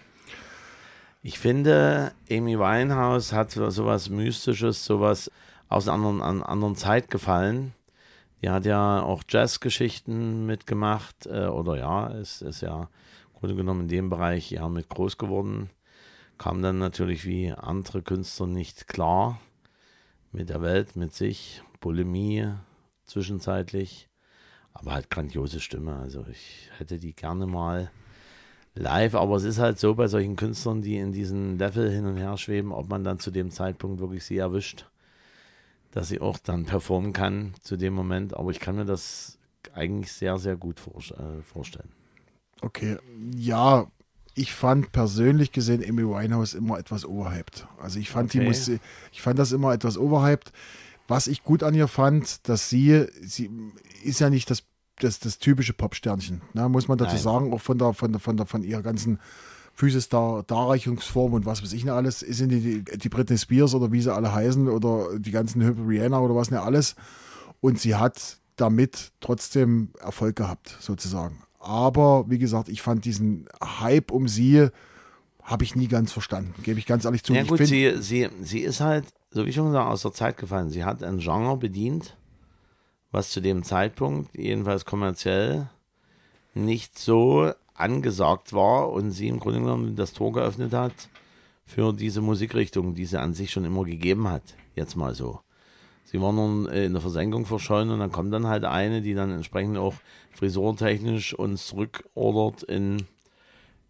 Ich 1.21 1.39
finde, 1.39 2.11
Amy 2.29 2.57
Winehouse 2.59 3.33
hat 3.33 3.51
so- 3.51 3.69
sowas 3.69 4.09
Mystisches, 4.09 4.85
sowas 4.85 5.31
aus 5.69 5.87
einer 5.87 5.95
anderen, 5.95 6.21
an 6.21 6.43
anderen 6.43 6.75
Zeit 6.75 7.09
gefallen. 7.09 7.73
Die 8.41 8.49
hat 8.49 8.65
ja 8.65 9.01
auch 9.01 9.23
Jazzgeschichten 9.27 10.45
mitgemacht, 10.45 11.25
äh, 11.25 11.47
oder 11.47 11.77
ja, 11.77 12.07
ist, 12.07 12.41
ist 12.43 12.61
ja 12.61 12.81
im 13.33 13.39
Grunde 13.39 13.55
genommen 13.55 13.81
in 13.81 13.87
dem 13.87 14.09
Bereich 14.09 14.51
ja 14.51 14.69
mit 14.69 14.87
groß 14.89 15.17
geworden. 15.17 15.71
Kam 16.37 16.61
dann 16.61 16.77
natürlich 16.77 17.25
wie 17.25 17.51
andere 17.51 18.01
Künstler 18.03 18.45
nicht 18.45 18.87
klar 18.87 19.39
mit 20.31 20.49
der 20.49 20.61
Welt, 20.61 20.95
mit 20.95 21.13
sich, 21.15 21.63
Bulimie 21.79 22.47
zwischenzeitlich, 23.05 24.09
aber 24.73 24.93
halt 24.93 25.09
grandiose 25.09 25.59
Stimme. 25.59 25.95
Also 25.95 26.25
ich 26.29 26.69
hätte 26.77 26.99
die 26.99 27.13
gerne 27.13 27.45
mal 27.45 27.91
live, 28.75 29.15
aber 29.15 29.35
es 29.37 29.43
ist 29.43 29.59
halt 29.59 29.79
so 29.79 29.95
bei 29.95 30.07
solchen 30.07 30.35
Künstlern, 30.35 30.81
die 30.81 30.97
in 30.97 31.11
diesen 31.11 31.57
Level 31.57 31.89
hin 31.89 32.05
und 32.05 32.17
her 32.17 32.37
schweben, 32.37 32.71
ob 32.71 32.89
man 32.89 33.03
dann 33.03 33.19
zu 33.19 33.31
dem 33.31 33.51
Zeitpunkt 33.51 33.99
wirklich 33.99 34.25
sie 34.25 34.37
erwischt, 34.37 34.85
dass 35.91 36.09
sie 36.09 36.19
auch 36.19 36.37
dann 36.37 36.65
performen 36.65 37.13
kann 37.13 37.53
zu 37.61 37.77
dem 37.77 37.93
Moment. 37.93 38.35
Aber 38.35 38.51
ich 38.51 38.59
kann 38.59 38.75
mir 38.75 38.85
das 38.85 39.37
eigentlich 39.73 40.11
sehr, 40.11 40.37
sehr 40.37 40.57
gut 40.57 40.79
vor, 40.79 40.97
äh, 40.97 41.41
vorstellen. 41.41 41.89
Okay, 42.61 42.97
ja, 43.35 43.87
ich 44.33 44.53
fand 44.53 44.91
persönlich 44.91 45.51
gesehen 45.51 45.83
Amy 45.87 46.03
Winehouse 46.03 46.53
immer 46.53 46.77
etwas 46.77 47.05
overhyped. 47.05 47.67
Also 47.79 47.99
ich 47.99 48.09
fand 48.09 48.33
die 48.33 48.39
Okay. 48.39 48.47
Musik, 48.47 48.81
ich 49.13 49.21
fand 49.21 49.39
das 49.39 49.53
immer 49.53 49.73
etwas 49.73 49.97
overhyped. 49.97 50.51
Was 51.07 51.27
ich 51.27 51.43
gut 51.43 51.63
an 51.63 51.73
ihr 51.73 51.87
fand, 51.87 52.47
dass 52.49 52.69
sie, 52.69 53.05
sie 53.21 53.49
ist 54.03 54.19
ja 54.19 54.29
nicht 54.29 54.49
das, 54.49 54.63
das, 54.99 55.19
das 55.19 55.37
typische 55.37 55.73
Popsternchen, 55.73 56.41
ne, 56.53 56.67
muss 56.69 56.87
man 56.87 56.97
dazu 56.97 57.13
Nein. 57.13 57.23
sagen, 57.23 57.53
auch 57.53 57.61
von 57.61 57.77
der, 57.77 57.93
von 57.93 58.11
der, 58.11 58.19
von 58.19 58.37
der, 58.37 58.45
von 58.45 58.63
ihrer 58.63 58.81
ganzen 58.81 59.19
Physis 59.75 60.07
Dar 60.07 60.43
Darreichungsform 60.43 61.33
und 61.33 61.45
was 61.45 61.61
weiß 61.61 61.73
ich 61.73 61.83
nicht 61.83 61.93
alles, 61.93 62.19
sind 62.21 62.49
die, 62.49 62.83
die, 62.83 63.09
Britney 63.09 63.37
Spears 63.37 63.75
oder 63.75 63.91
wie 63.91 64.01
sie 64.01 64.13
alle 64.13 64.33
heißen 64.33 64.69
oder 64.69 65.19
die 65.19 65.31
ganzen 65.31 65.61
Hüppe 65.61 65.85
Rihanna 65.85 66.19
oder 66.19 66.33
was 66.33 66.49
nicht 66.49 66.61
alles. 66.61 66.95
Und 67.59 67.79
sie 67.79 67.95
hat 67.95 68.37
damit 68.55 69.11
trotzdem 69.19 69.89
Erfolg 69.99 70.37
gehabt, 70.37 70.77
sozusagen. 70.79 71.43
Aber 71.59 72.29
wie 72.29 72.37
gesagt, 72.37 72.69
ich 72.69 72.81
fand 72.81 73.03
diesen 73.03 73.47
Hype 73.61 74.11
um 74.11 74.29
sie, 74.29 74.69
habe 75.43 75.63
ich 75.63 75.75
nie 75.75 75.87
ganz 75.87 76.11
verstanden, 76.13 76.53
gebe 76.63 76.79
ich 76.79 76.85
ganz 76.85 77.03
ehrlich 77.03 77.23
zu. 77.23 77.33
Ja 77.33 77.43
gut, 77.43 77.65
sie, 77.65 77.95
sie, 77.99 78.29
sie 78.41 78.61
ist 78.61 78.79
halt, 78.79 79.05
so 79.35 79.45
wie 79.45 79.51
schon 79.51 79.65
gesagt, 79.65 79.91
aus 79.91 80.01
der 80.03 80.13
Zeit 80.13 80.37
gefallen. 80.37 80.69
Sie 80.69 80.85
hat 80.85 81.03
ein 81.03 81.19
Genre 81.19 81.57
bedient, 81.57 82.15
was 83.11 83.31
zu 83.31 83.41
dem 83.41 83.63
Zeitpunkt, 83.63 84.33
jedenfalls 84.33 84.85
kommerziell, 84.85 85.67
nicht 86.53 86.97
so 86.97 87.51
angesagt 87.73 88.53
war 88.53 88.93
und 88.93 89.11
sie 89.11 89.27
im 89.27 89.41
Grunde 89.41 89.59
genommen 89.59 89.97
das 89.97 90.13
Tor 90.13 90.31
geöffnet 90.31 90.71
hat 90.71 91.09
für 91.65 91.91
diese 91.91 92.21
Musikrichtung, 92.21 92.95
die 92.95 93.03
sie 93.03 93.19
an 93.19 93.33
sich 93.33 93.51
schon 93.51 93.65
immer 93.65 93.83
gegeben 93.83 94.29
hat. 94.29 94.55
Jetzt 94.73 94.95
mal 94.95 95.13
so. 95.13 95.41
Sie 96.05 96.21
war 96.21 96.31
nun 96.31 96.69
äh, 96.69 96.85
in 96.85 96.93
der 96.93 97.01
Versenkung 97.01 97.45
verschollen 97.45 97.89
und 97.89 97.99
dann 97.99 98.13
kommt 98.13 98.33
dann 98.33 98.47
halt 98.47 98.63
eine, 98.63 99.01
die 99.01 99.15
dann 99.15 99.31
entsprechend 99.31 99.77
auch 99.77 99.95
frisurtechnisch 100.31 101.33
uns 101.33 101.67
zurückordert 101.67 102.63
in, 102.63 102.99
in 102.99 103.05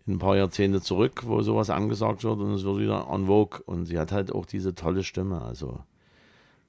ein 0.08 0.20
paar 0.20 0.38
Jahrzehnte 0.38 0.82
zurück, 0.82 1.24
wo 1.26 1.42
sowas 1.42 1.70
angesagt 1.70 2.24
wird 2.24 2.40
und 2.40 2.54
es 2.54 2.64
wird 2.64 2.78
wieder 2.78 3.08
en 3.12 3.26
vogue. 3.26 3.62
Und 3.66 3.86
sie 3.86 3.98
hat 3.98 4.12
halt 4.12 4.32
auch 4.32 4.46
diese 4.46 4.76
tolle 4.76 5.04
Stimme. 5.04 5.42
Also 5.42 5.80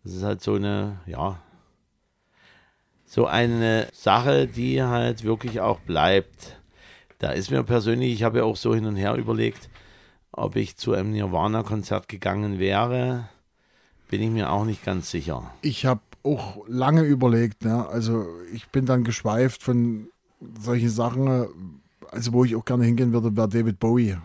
Das 0.05 0.14
ist 0.14 0.22
halt 0.22 0.40
so 0.40 0.55
eine, 0.55 1.01
ja, 1.07 1.38
so 3.05 3.27
eine 3.27 3.88
Sache, 3.92 4.46
die 4.46 4.83
halt 4.83 5.22
wirklich 5.22 5.61
auch 5.61 5.81
bleibt. 5.81 6.61
Da 7.18 7.31
ist 7.31 7.51
mir 7.51 7.62
persönlich, 7.62 8.12
ich 8.12 8.22
habe 8.22 8.38
ja 8.38 8.44
auch 8.44 8.57
so 8.57 8.75
hin 8.75 8.87
und 8.87 8.96
her 8.96 9.14
überlegt, 9.14 9.70
ob 10.33 10.57
ich 10.57 10.77
zu 10.77 10.92
einem 10.92 11.12
Nirvana-Konzert 11.12 12.09
gegangen 12.09 12.59
wäre, 12.59 13.29
bin 14.09 14.22
ich 14.22 14.31
mir 14.31 14.51
auch 14.51 14.64
nicht 14.64 14.85
ganz 14.85 15.11
sicher. 15.11 15.51
Ich 15.62 15.87
habe 15.87 16.01
auch 16.22 16.64
lange 16.66 17.03
überlegt, 17.03 17.64
ne? 17.64 17.87
also 17.88 18.27
ich 18.53 18.68
bin 18.68 18.85
dann 18.85 19.05
geschweift 19.05 19.62
von 19.62 20.09
solchen 20.61 20.90
Sachen, 20.90 21.81
also 22.16 22.33
wo 22.33 22.44
ich 22.44 22.57
auch 22.57 22.64
gerne 22.64 22.85
hingehen 22.85 23.12
würde, 23.12 23.37
wäre 23.37 23.48
David 23.48 23.79
Bowie. 23.79 24.11
Äh, 24.11 24.16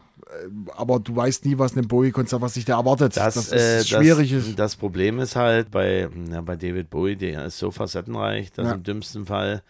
Aber 0.75 0.99
du 0.99 1.15
weißt 1.15 1.45
nie, 1.45 1.58
was 1.58 1.75
ein 1.77 1.88
Bowie-Konzert, 1.88 2.41
was 2.41 2.56
sich 2.56 2.65
da 2.65 2.77
erwartet. 2.77 3.15
Das, 3.17 3.36
Das, 3.36 3.51
äh, 3.51 3.80
ist 3.82 3.89
schwierig. 3.89 4.32
Das, 4.34 4.56
das 4.56 4.75
Problem 4.75 5.19
ist 5.19 5.36
halt 5.36 5.69
bei, 5.71 6.10
ja, 6.32 6.41
bei 6.41 6.56
David 6.56 6.89
Bowie, 6.89 7.15
der 7.15 7.45
ist 7.45 7.60
so 7.60 7.69
facettenreich, 7.71 8.51
dass 8.54 8.67
Ja. 8.67 8.73
im 8.73 8.84
dümmsten 8.84 9.25
Fall 9.25 9.62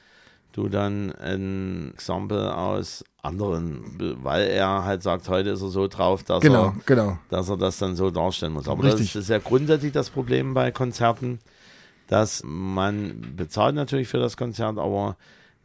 du 0.53 0.67
dann 0.67 1.13
ein 1.13 1.91
Exempel 1.93 2.49
aus 2.49 3.03
anderen, 3.21 3.83
weil 4.21 4.47
er 4.47 4.83
halt 4.83 5.01
sagt, 5.01 5.29
heute 5.29 5.51
ist 5.51 5.61
er 5.61 5.69
so 5.69 5.87
drauf, 5.87 6.23
dass, 6.23 6.41
Genau, 6.41 6.65
er, 6.65 6.75
genau. 6.85 7.17
dass 7.29 7.47
er 7.49 7.55
das 7.57 7.77
dann 7.77 7.95
so 7.95 8.09
darstellen 8.11 8.53
muss. 8.53 8.67
Aber 8.67 8.83
Richtig. 8.83 9.13
das 9.13 9.23
ist 9.23 9.29
ja 9.29 9.37
grundsätzlich 9.39 9.93
das 9.93 10.09
Problem 10.09 10.53
bei 10.53 10.71
Konzerten, 10.71 11.39
dass 12.07 12.41
man 12.45 13.33
bezahlt 13.37 13.75
natürlich 13.75 14.09
für 14.09 14.17
das 14.17 14.35
Konzert, 14.35 14.77
aber 14.77 15.15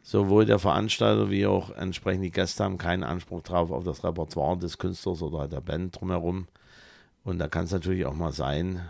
sowohl 0.07 0.45
der 0.45 0.57
Veranstalter 0.57 1.29
wie 1.29 1.45
auch 1.45 1.69
entsprechend 1.69 2.23
die 2.23 2.31
Gäste 2.31 2.63
haben 2.63 2.77
keinen 2.77 3.03
Anspruch 3.03 3.41
drauf 3.41 3.71
auf 3.71 3.83
das 3.83 4.05
Repertoire 4.05 4.57
des 4.57 4.77
Künstlers 4.77 5.21
oder 5.21 5.49
der 5.49 5.59
Band 5.59 5.99
drumherum. 5.99 6.47
Und 7.25 7.39
da 7.39 7.49
kann 7.49 7.65
es 7.65 7.71
natürlich 7.71 8.05
auch 8.05 8.13
mal 8.13 8.31
sein, 8.31 8.87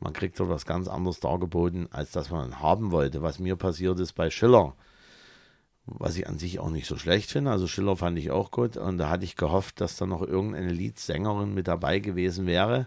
man 0.00 0.12
kriegt 0.12 0.38
dort 0.38 0.50
was 0.50 0.66
ganz 0.66 0.86
anderes 0.86 1.18
dargeboten, 1.18 1.88
als 1.92 2.10
das 2.10 2.28
man 2.28 2.60
haben 2.60 2.90
wollte. 2.90 3.22
Was 3.22 3.38
mir 3.38 3.56
passiert 3.56 3.98
ist 4.00 4.12
bei 4.12 4.28
Schiller, 4.28 4.74
was 5.86 6.18
ich 6.18 6.28
an 6.28 6.38
sich 6.38 6.58
auch 6.58 6.68
nicht 6.68 6.86
so 6.86 6.98
schlecht 6.98 7.30
finde. 7.30 7.50
Also 7.50 7.66
Schiller 7.66 7.96
fand 7.96 8.18
ich 8.18 8.30
auch 8.30 8.50
gut. 8.50 8.76
Und 8.76 8.98
da 8.98 9.08
hatte 9.08 9.24
ich 9.24 9.36
gehofft, 9.36 9.80
dass 9.80 9.96
da 9.96 10.04
noch 10.04 10.20
irgendeine 10.20 10.72
Liedsängerin 10.72 11.54
mit 11.54 11.68
dabei 11.68 12.00
gewesen 12.00 12.44
wäre, 12.44 12.86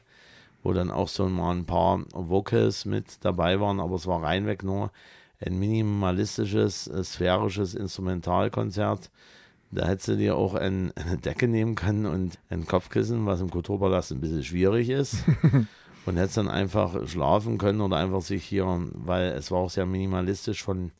wo 0.61 0.73
dann 0.73 0.91
auch 0.91 1.07
so 1.07 1.27
mal 1.27 1.55
ein 1.55 1.65
paar 1.65 2.05
Vocals 2.13 2.85
mit 2.85 3.25
dabei 3.25 3.59
waren. 3.59 3.79
Aber 3.79 3.95
es 3.95 4.05
war 4.05 4.21
reinweg 4.21 4.61
nur 4.61 4.91
ein 5.39 5.57
minimalistisches, 5.59 6.87
äh, 6.87 7.03
sphärisches 7.03 7.73
Instrumentalkonzert. 7.75 9.11
Da 9.71 9.87
hättest 9.87 10.07
du 10.09 10.17
dir 10.17 10.35
auch 10.35 10.53
ein, 10.53 10.91
eine 10.95 11.17
Decke 11.17 11.47
nehmen 11.47 11.75
können 11.75 12.05
und 12.05 12.39
ein 12.49 12.65
Kopfkissen, 12.65 13.25
was 13.25 13.41
im 13.41 13.49
Kulturpalast 13.49 14.11
ein 14.11 14.21
bisschen 14.21 14.43
schwierig 14.43 14.89
ist. 14.89 15.23
und 16.07 16.15
hättest 16.15 16.37
dann 16.37 16.47
einfach 16.47 17.05
schlafen 17.07 17.57
können 17.57 17.81
oder 17.81 17.97
einfach 17.97 18.21
sich 18.21 18.45
hier, 18.45 18.65
weil 18.93 19.31
es 19.33 19.51
war 19.51 19.59
auch 19.59 19.69
sehr 19.69 19.85
minimalistisch 19.85 20.63
von, 20.63 20.91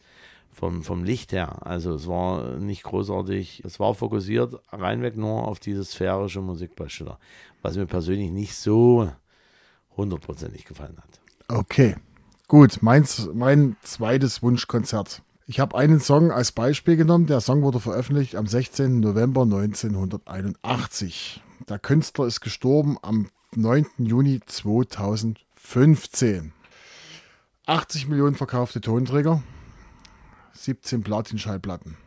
vom, 0.52 0.84
vom 0.84 1.06
Licht 1.06 1.32
her. 1.32 1.66
Also 1.66 1.94
es 1.94 2.08
war 2.08 2.58
nicht 2.58 2.84
großartig, 2.84 3.64
es 3.64 3.80
war 3.80 3.96
fokussiert 3.96 4.60
reinweg 4.72 5.16
nur 5.16 5.48
auf 5.48 5.60
diese 5.60 5.86
sphärische 5.86 6.42
Musik 6.42 6.76
bei 6.76 6.90
Schiller, 6.90 7.20
was 7.62 7.78
mir 7.78 7.86
persönlich 7.86 8.32
nicht 8.32 8.56
so 8.56 9.10
hundertprozentig 9.96 10.66
gefallen 10.66 10.98
hat. 10.98 11.22
Okay, 11.48 11.96
gut. 12.48 12.82
Meins, 12.82 13.30
mein 13.34 13.76
zweites 13.82 14.42
Wunschkonzert. 14.42 15.22
Ich 15.46 15.60
habe 15.60 15.78
einen 15.78 16.00
Song 16.00 16.32
als 16.32 16.52
Beispiel 16.52 16.98
genommen. 16.98 17.28
Der 17.28 17.42
Song 17.42 17.62
wurde 17.62 17.80
veröffentlicht 17.80 18.36
am 18.36 18.48
16. 18.48 19.00
November 19.00 19.44
1981. 19.44 21.44
Der 21.70 21.78
Künstler 21.80 22.28
ist 22.28 22.42
gestorben 22.42 22.98
am 23.02 23.30
9. 23.56 23.86
Juni 23.98 24.42
2015. 24.46 26.54
80 27.66 28.08
Millionen 28.08 28.36
verkaufte 28.36 28.82
Tonträger, 28.82 29.42
17 30.54 31.04
Platin-Schallplatten. 31.04 31.98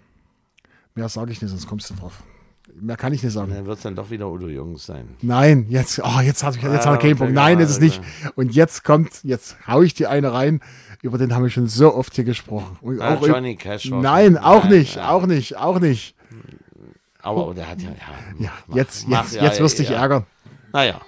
Mehr 0.94 1.08
sage 1.08 1.32
ich 1.32 1.42
nicht, 1.42 1.50
sonst 1.50 1.66
kommst 1.66 1.90
du 1.90 1.94
drauf. 1.94 2.22
Mehr 2.80 2.96
kann 2.96 3.12
ich 3.12 3.22
nicht 3.22 3.32
sagen. 3.32 3.52
Dann 3.54 3.66
wird 3.66 3.76
es 3.76 3.82
dann 3.82 3.94
doch 3.94 4.10
wieder 4.10 4.28
Udo 4.30 4.48
Jürgens 4.48 4.86
sein. 4.86 5.08
Nein, 5.22 5.66
jetzt, 5.68 6.00
oh, 6.02 6.20
jetzt 6.22 6.42
habe 6.42 6.56
ich 6.56 6.62
jetzt 6.62 6.86
Ah, 6.86 6.90
hat 6.92 6.94
er 6.94 6.98
keinen 6.98 7.16
Punkt. 7.18 7.34
Nein, 7.34 7.58
ist 7.60 7.70
es 7.70 7.80
nicht. 7.80 8.00
also. 8.22 8.32
Und 8.36 8.54
jetzt 8.54 8.84
kommt, 8.84 9.22
jetzt 9.24 9.56
hau 9.66 9.82
ich 9.82 9.94
die 9.94 10.06
eine 10.06 10.32
rein. 10.32 10.60
Über 11.02 11.16
den 11.18 11.34
haben 11.34 11.42
wir 11.42 11.50
schon 11.50 11.66
so 11.68 11.94
oft 11.94 12.14
hier 12.14 12.24
gesprochen. 12.24 12.76
Und 12.82 13.00
Ah, 13.00 13.14
auch 13.14 13.26
Johnny 13.26 13.56
Cash. 13.56 13.90
Nein, 13.90 14.36
auch 14.38 14.64
Nein, 14.64 14.72
nicht, 14.72 14.96
ja. 14.96 15.10
auch 15.10 15.26
nicht, 15.26 15.56
auch 15.56 15.78
nicht. 15.80 16.14
Aber 17.22 17.52
der 17.54 17.68
hat 17.70 17.80
ja. 17.82 17.90
Ja, 17.90 17.96
Ja, 18.38 18.50
mach- 18.66 18.76
jetzt, 18.76 19.08
mach- 19.08 19.22
jetzt, 19.24 19.34
ja, 19.34 19.44
jetzt 19.44 19.60
wirst 19.60 19.78
du 19.78 19.82
dich 19.82 19.90
ja. 19.92 20.00
ärgern. 20.00 20.24
Naja. 20.72 21.00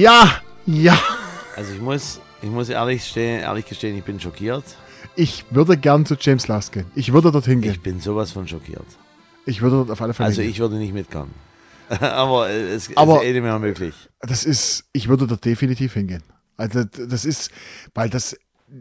Ja, 0.00 0.40
ja. 0.64 0.98
also 1.56 1.74
ich 1.74 1.80
muss, 1.80 2.20
ich 2.40 2.48
muss 2.48 2.70
ehrlich, 2.70 3.04
stehen, 3.04 3.40
ehrlich 3.40 3.66
gestehen, 3.66 3.98
ich 3.98 4.02
bin 4.04 4.18
schockiert. 4.18 4.64
Ich 5.14 5.44
würde 5.50 5.76
gern 5.76 6.06
zu 6.06 6.16
James 6.18 6.48
Last 6.48 6.72
gehen. 6.72 6.86
Ich 6.94 7.12
würde 7.12 7.30
dorthin 7.30 7.60
gehen. 7.60 7.72
Ich 7.72 7.82
bin 7.82 8.00
sowas 8.00 8.32
von 8.32 8.48
schockiert. 8.48 8.86
Ich 9.44 9.60
würde 9.60 9.76
dort 9.76 9.90
auf 9.90 10.00
alle 10.00 10.14
Fälle 10.14 10.28
Also 10.28 10.40
ich 10.40 10.58
würde 10.58 10.76
nicht 10.76 10.94
mitkommen. 10.94 11.34
Aber 12.00 12.48
es 12.48 12.88
Aber- 12.96 13.16
ist 13.18 13.24
eh 13.28 13.32
nicht 13.34 13.42
mehr 13.42 13.58
möglich. 13.58 13.94
Das 14.20 14.44
ist, 14.44 14.84
ich 14.94 15.08
würde 15.08 15.26
dort 15.26 15.44
definitiv 15.44 15.92
hingehen. 15.92 16.22
Also 16.56 16.84
das 16.84 17.26
ist, 17.26 17.50
weil 17.94 18.08
das 18.08 18.36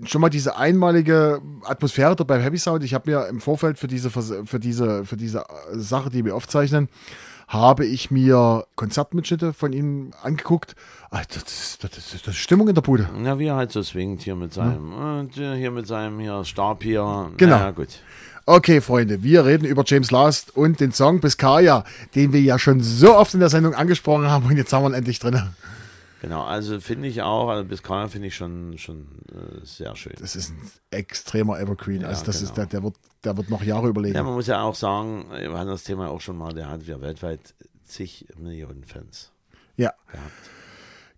schon 0.06 0.22
mal 0.22 0.30
diese 0.30 0.56
einmalige 0.56 1.42
Atmosphäre 1.66 2.16
da 2.16 2.24
beim 2.24 2.42
Happy 2.42 2.58
Sound. 2.58 2.84
Ich 2.86 2.94
habe 2.94 3.12
mir 3.12 3.28
im 3.28 3.42
Vorfeld 3.42 3.78
für 3.78 3.88
diese 3.88 4.10
für 4.10 4.60
diese 4.60 5.04
für 5.06 5.18
diese 5.18 5.44
Sache, 5.74 6.10
die 6.10 6.24
wir 6.24 6.36
aufzeichnen, 6.36 6.88
habe 7.50 7.84
ich 7.86 8.12
mir 8.12 8.66
Konzertmitschnitte 8.76 9.54
von 9.54 9.74
ihm 9.74 10.12
angeguckt. 10.22 10.76
Ah, 11.10 11.22
Das 11.28 11.44
ist, 11.44 11.84
das 11.84 11.92
das 11.92 12.14
ist 12.14 12.36
Stimmung 12.36 12.68
in 12.70 12.76
der 12.76 12.84
Bude. 12.84 13.10
Na, 13.18 13.40
wie 13.40 13.48
er 13.48 13.56
halt 13.56 13.72
so 13.72 13.82
swingt 13.82 14.22
hier 14.22 14.36
mit 14.36 14.54
seinem, 14.54 14.94
und 14.94 15.36
äh, 15.38 15.56
hier 15.56 15.72
mit 15.72 15.88
seinem 15.88 16.20
hier 16.20 16.46
Stab 16.46 16.84
hier. 16.84 17.32
Genau. 17.38 17.58
Ja, 17.58 17.72
gut. 17.72 17.90
Okay, 18.46 18.82
Freunde, 18.82 19.22
wir 19.24 19.46
reden 19.46 19.66
über 19.66 19.84
James 19.86 20.12
Last 20.12 20.56
und 20.56 20.80
den 20.80 20.92
Song 20.92 21.20
Biscaya, 21.20 21.84
den 22.16 22.34
wir 22.34 22.42
ja 22.42 22.58
schon 22.58 22.82
so 22.82 23.16
oft 23.16 23.34
in 23.34 23.40
der 23.40 23.50
Sendung 23.50 23.74
angesprochen 23.74 24.30
haben 24.30 24.46
und 24.46 24.58
jetzt 24.58 24.72
haben 24.72 24.84
wir 24.84 24.90
ihn 24.90 24.96
endlich 24.96 25.20
drin. 25.20 25.50
Genau, 26.22 26.44
also 26.44 26.80
finde 26.82 27.08
ich 27.08 27.22
auch, 27.22 27.48
also 27.48 27.64
bis 27.64 27.80
Biscaya 27.80 28.10
finde 28.10 28.28
ich 28.28 28.36
schon, 28.36 28.78
schon 28.78 29.08
äh, 29.32 29.66
sehr 29.66 29.96
schön. 29.96 30.14
Das 30.20 30.36
ist 30.36 30.52
ein 30.52 30.72
extremer 30.92 31.60
Evergreen. 31.60 32.04
Also 32.04 32.26
das 32.26 32.42
ist 32.42 32.56
genau. 32.56 32.56
der, 32.56 32.66
der 32.66 32.84
wird, 32.84 32.96
der 33.24 33.38
wird 33.38 33.50
noch 33.50 33.64
Jahre 33.64 33.88
überleben. 33.88 34.16
Ja, 34.16 34.24
man 34.24 34.34
muss 34.34 34.48
ja 34.48 34.62
auch 34.62 34.76
sagen, 34.76 35.28
wir 35.32 35.58
hatten 35.58 35.70
das 35.70 35.84
Thema 35.84 36.10
auch 36.10 36.20
schon 36.20 36.38
mal, 36.38 36.54
der 36.54 36.70
hat 36.70 36.84
ja 36.84 37.00
weltweit 37.00 37.54
zig 37.86 38.26
Millionen 38.38 38.84
Fans. 38.84 39.32
Ja. 39.78 39.94
gehabt. 40.12 40.59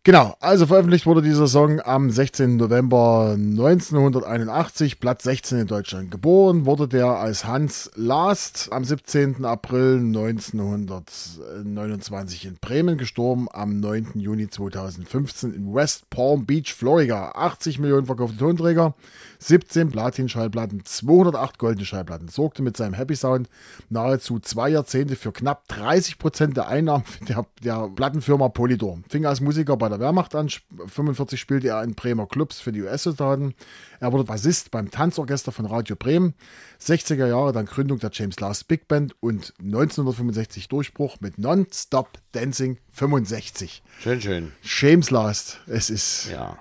Genau, 0.03 0.35
also 0.39 0.65
veröffentlicht 0.65 1.05
wurde 1.05 1.21
dieser 1.21 1.45
Song 1.45 1.79
am 1.79 2.09
16. 2.09 2.57
November 2.57 3.35
1981, 3.37 4.99
Platz 4.99 5.25
16 5.25 5.59
in 5.59 5.67
Deutschland. 5.67 6.09
Geboren 6.09 6.65
wurde 6.65 6.87
der 6.87 7.05
als 7.05 7.45
Hans 7.45 7.91
Last 7.93 8.69
am 8.71 8.83
17. 8.83 9.45
April 9.45 9.99
1929 9.99 12.47
in 12.47 12.57
Bremen, 12.59 12.97
gestorben 12.97 13.47
am 13.53 13.79
9. 13.79 14.13
Juni 14.15 14.49
2015 14.49 15.53
in 15.53 15.71
West 15.71 16.09
Palm 16.09 16.47
Beach, 16.47 16.73
Florida. 16.73 17.33
80 17.35 17.77
Millionen 17.77 18.07
verkaufte 18.07 18.37
Tonträger, 18.37 18.95
17 19.41 19.89
Platin-Schallplatten, 19.89 20.85
208 20.85 21.57
goldene 21.57 21.85
Schallplatten. 21.85 22.27
Sorgte 22.27 22.61
mit 22.61 22.77
seinem 22.77 22.93
Happy 22.93 23.15
Sound 23.15 23.49
nahezu 23.89 24.39
zwei 24.39 24.69
Jahrzehnte 24.69 25.15
für 25.15 25.31
knapp 25.31 25.67
30 25.67 26.19
Prozent 26.19 26.57
der 26.57 26.67
Einnahmen 26.67 27.03
der, 27.27 27.45
der 27.63 27.89
Plattenfirma 27.95 28.49
Polydor. 28.49 28.99
Fing 29.09 29.25
als 29.25 29.41
Musiker 29.41 29.77
bei 29.77 29.89
der 29.89 29.99
Wehrmacht 29.99 30.35
an, 30.35 30.49
45 30.85 31.39
spielte 31.39 31.69
er 31.69 31.83
in 31.83 31.95
Bremer 31.95 32.27
Clubs 32.27 32.59
für 32.59 32.71
die 32.71 32.83
US-Soldaten. 32.83 33.55
Er 33.99 34.11
wurde 34.11 34.25
Bassist 34.25 34.69
beim 34.69 34.91
Tanzorchester 34.91 35.51
von 35.51 35.65
Radio 35.65 35.95
Bremen. 35.95 36.35
60er 36.79 37.27
Jahre 37.27 37.51
dann 37.51 37.65
Gründung 37.65 37.97
der 37.97 38.11
James 38.13 38.39
Last 38.39 38.67
Big 38.67 38.87
Band 38.87 39.15
und 39.21 39.53
1965 39.59 40.69
Durchbruch 40.69 41.17
mit 41.19 41.39
Non-Stop 41.39 42.19
Dancing 42.31 42.77
65. 42.91 43.81
Schön, 43.99 44.21
schön. 44.21 44.51
James 44.61 45.09
Last, 45.09 45.61
es 45.65 45.89
ist 45.89 46.29
Ja. 46.31 46.57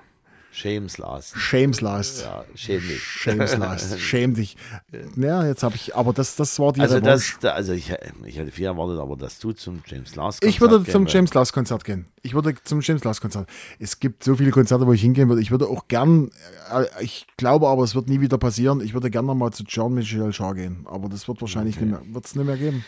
Shames 0.60 0.98
Last. 0.98 1.36
Shames 1.38 1.80
Last. 1.80 2.22
Ja, 2.22 2.44
schäm 2.54 2.80
dich. 2.86 3.02
Shames 3.02 3.56
Last. 3.56 3.98
Schäm 4.00 4.34
dich. 4.34 4.56
Ja, 5.16 5.46
jetzt 5.46 5.62
habe 5.62 5.74
ich, 5.76 5.96
aber 5.96 6.12
das, 6.12 6.36
das 6.36 6.58
war 6.58 6.72
die 6.72 6.80
Also, 6.82 6.96
Revanche. 6.96 7.10
das, 7.32 7.38
da- 7.40 7.52
also 7.52 7.72
ich, 7.72 7.92
ich 8.26 8.36
hätte 8.38 8.50
viel 8.50 8.66
erwartet, 8.66 8.98
aber 9.00 9.16
dass 9.16 9.38
du 9.38 9.52
zum 9.52 9.82
James 9.86 10.14
Last 10.16 10.44
Ich 10.44 10.60
würde 10.60 10.76
Konzert 10.76 10.92
zum 10.92 11.04
gehen 11.06 11.14
James 11.14 11.34
Last 11.34 11.52
Konzert 11.54 11.84
gehen. 11.84 12.06
Ich 12.22 12.34
würde 12.34 12.54
zum 12.62 12.80
James 12.82 13.02
Last 13.04 13.22
Konzert. 13.22 13.48
Es 13.78 13.98
gibt 13.98 14.22
so 14.22 14.36
viele 14.36 14.50
Konzerte, 14.50 14.86
wo 14.86 14.92
ich 14.92 15.00
hingehen 15.00 15.28
würde. 15.30 15.40
Ich 15.40 15.50
würde 15.50 15.66
auch 15.66 15.88
gern, 15.88 16.30
äh, 16.70 16.84
ich 17.02 17.26
glaube 17.38 17.66
aber, 17.68 17.82
es 17.82 17.94
wird 17.94 18.08
nie 18.10 18.20
wieder 18.20 18.36
passieren. 18.36 18.80
Ich 18.82 18.92
würde 18.92 19.10
gerne 19.10 19.28
noch 19.28 19.34
mal 19.34 19.52
zu 19.52 19.64
Jean-Michel 19.64 20.30
Jarre 20.32 20.54
gehen. 20.56 20.86
Aber 20.90 21.08
das 21.08 21.26
wird 21.26 21.40
wahrscheinlich 21.40 21.80
nicht 21.80 21.90
mehr, 21.90 22.02
wird's 22.12 22.34
nicht 22.34 22.44
mehr 22.46 22.58
geben. 22.58 22.84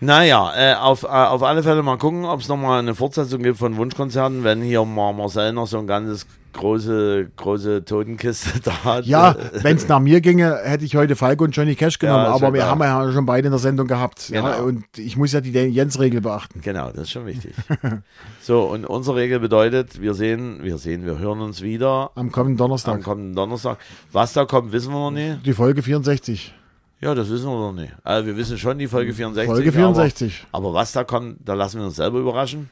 Naja, 0.00 0.52
äh, 0.56 0.74
auf, 0.76 1.02
äh, 1.02 1.06
auf 1.08 1.42
alle 1.42 1.64
Fälle 1.64 1.82
mal 1.82 1.98
gucken, 1.98 2.24
ob 2.24 2.40
es 2.40 2.46
nochmal 2.46 2.78
eine 2.78 2.94
Fortsetzung 2.94 3.42
gibt 3.42 3.58
von 3.58 3.76
Wunschkonzerten, 3.76 4.44
wenn 4.44 4.62
hier 4.62 4.84
Marcel 4.84 5.52
noch 5.52 5.66
so 5.66 5.78
ein 5.80 5.88
ganzes 5.88 6.24
große, 6.58 7.30
große 7.36 7.84
Totenkiste 7.84 8.60
da 8.64 8.84
hat. 8.84 9.06
Ja, 9.06 9.34
wenn 9.62 9.76
es 9.76 9.88
nach 9.88 10.00
mir 10.00 10.20
ginge, 10.20 10.58
hätte 10.62 10.84
ich 10.84 10.96
heute 10.96 11.16
Falco 11.16 11.44
und 11.44 11.56
Johnny 11.56 11.74
Cash 11.74 11.98
genommen. 11.98 12.24
Ja, 12.24 12.30
aber 12.34 12.48
ja 12.48 12.52
wir 12.52 12.60
klar. 12.60 12.70
haben 12.70 12.80
ja 13.08 13.12
schon 13.12 13.26
beide 13.26 13.46
in 13.46 13.52
der 13.52 13.58
Sendung 13.58 13.86
gehabt. 13.86 14.28
Ja, 14.28 14.42
Genau. 14.42 14.64
und 14.66 14.84
ich 14.96 15.16
muss 15.16 15.32
ja 15.32 15.40
die 15.40 15.50
Jens-Regel 15.52 16.20
beachten. 16.20 16.60
Genau, 16.60 16.90
das 16.90 17.02
ist 17.04 17.10
schon 17.12 17.26
wichtig. 17.26 17.54
so, 18.42 18.64
und 18.64 18.84
unsere 18.84 19.16
Regel 19.16 19.40
bedeutet, 19.40 20.00
wir 20.00 20.14
sehen, 20.14 20.58
wir 20.62 20.78
sehen, 20.78 21.06
wir 21.06 21.18
hören 21.18 21.40
uns 21.40 21.62
wieder 21.62 22.10
Am 22.14 22.30
kommenden 22.32 22.54
am 22.54 22.68
Donnerstag. 22.68 23.02
kommenden 23.02 23.34
Donnerstag. 23.34 23.78
Was 24.12 24.32
da 24.32 24.44
kommt, 24.44 24.72
wissen 24.72 24.92
wir 24.92 24.98
noch 24.98 25.10
nicht. 25.10 25.46
Die 25.46 25.52
Folge 25.54 25.82
64. 25.82 26.54
Ja, 27.00 27.14
das 27.14 27.30
wissen 27.30 27.46
wir 27.46 27.58
noch 27.58 27.72
nicht. 27.72 27.92
Also 28.02 28.26
wir 28.26 28.36
wissen 28.36 28.58
schon 28.58 28.78
die 28.78 28.88
Folge 28.88 29.14
64. 29.14 29.48
Folge 29.54 29.70
64. 29.72 30.46
Aber, 30.50 30.66
aber 30.68 30.74
was 30.74 30.90
da 30.92 31.04
kommt, 31.04 31.36
da 31.44 31.54
lassen 31.54 31.78
wir 31.78 31.86
uns 31.86 31.96
selber 31.96 32.18
überraschen. 32.18 32.68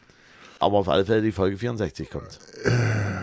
Aber 0.58 0.78
auf 0.78 0.88
alle 0.88 1.04
Fälle 1.04 1.22
die 1.22 1.32
Folge 1.32 1.56
64 1.58 2.10
kommt. 2.10 2.38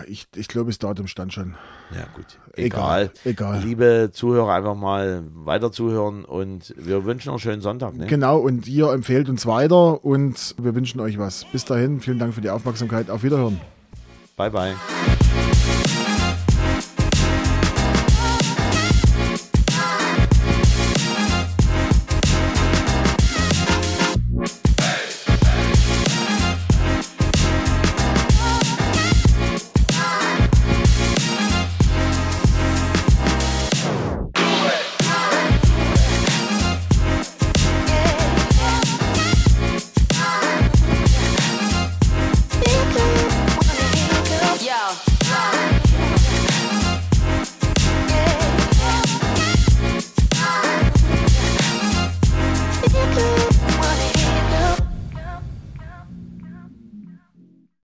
Ich, 0.06 0.26
ich 0.36 0.48
glaube, 0.48 0.70
das 0.70 0.78
Datum 0.78 1.06
stand 1.06 1.32
schon. 1.32 1.54
Ja, 1.92 2.06
gut. 2.14 2.38
Egal, 2.56 3.10
Egal. 3.24 3.60
Liebe 3.62 4.10
Zuhörer, 4.12 4.54
einfach 4.54 4.76
mal 4.76 5.24
weiter 5.34 5.72
zuhören 5.72 6.24
und 6.24 6.74
wir 6.76 7.04
wünschen 7.04 7.28
noch 7.28 7.34
einen 7.34 7.40
schönen 7.40 7.62
Sonntag. 7.62 7.96
Ne? 7.96 8.06
Genau, 8.06 8.38
und 8.38 8.68
ihr 8.68 8.92
empfehlt 8.92 9.28
uns 9.28 9.46
weiter 9.46 10.04
und 10.04 10.54
wir 10.58 10.74
wünschen 10.74 11.00
euch 11.00 11.18
was. 11.18 11.44
Bis 11.50 11.64
dahin, 11.64 12.00
vielen 12.00 12.18
Dank 12.18 12.34
für 12.34 12.40
die 12.40 12.50
Aufmerksamkeit. 12.50 13.10
Auf 13.10 13.22
Wiederhören. 13.22 13.60
Bye, 14.36 14.50
bye. 14.50 14.74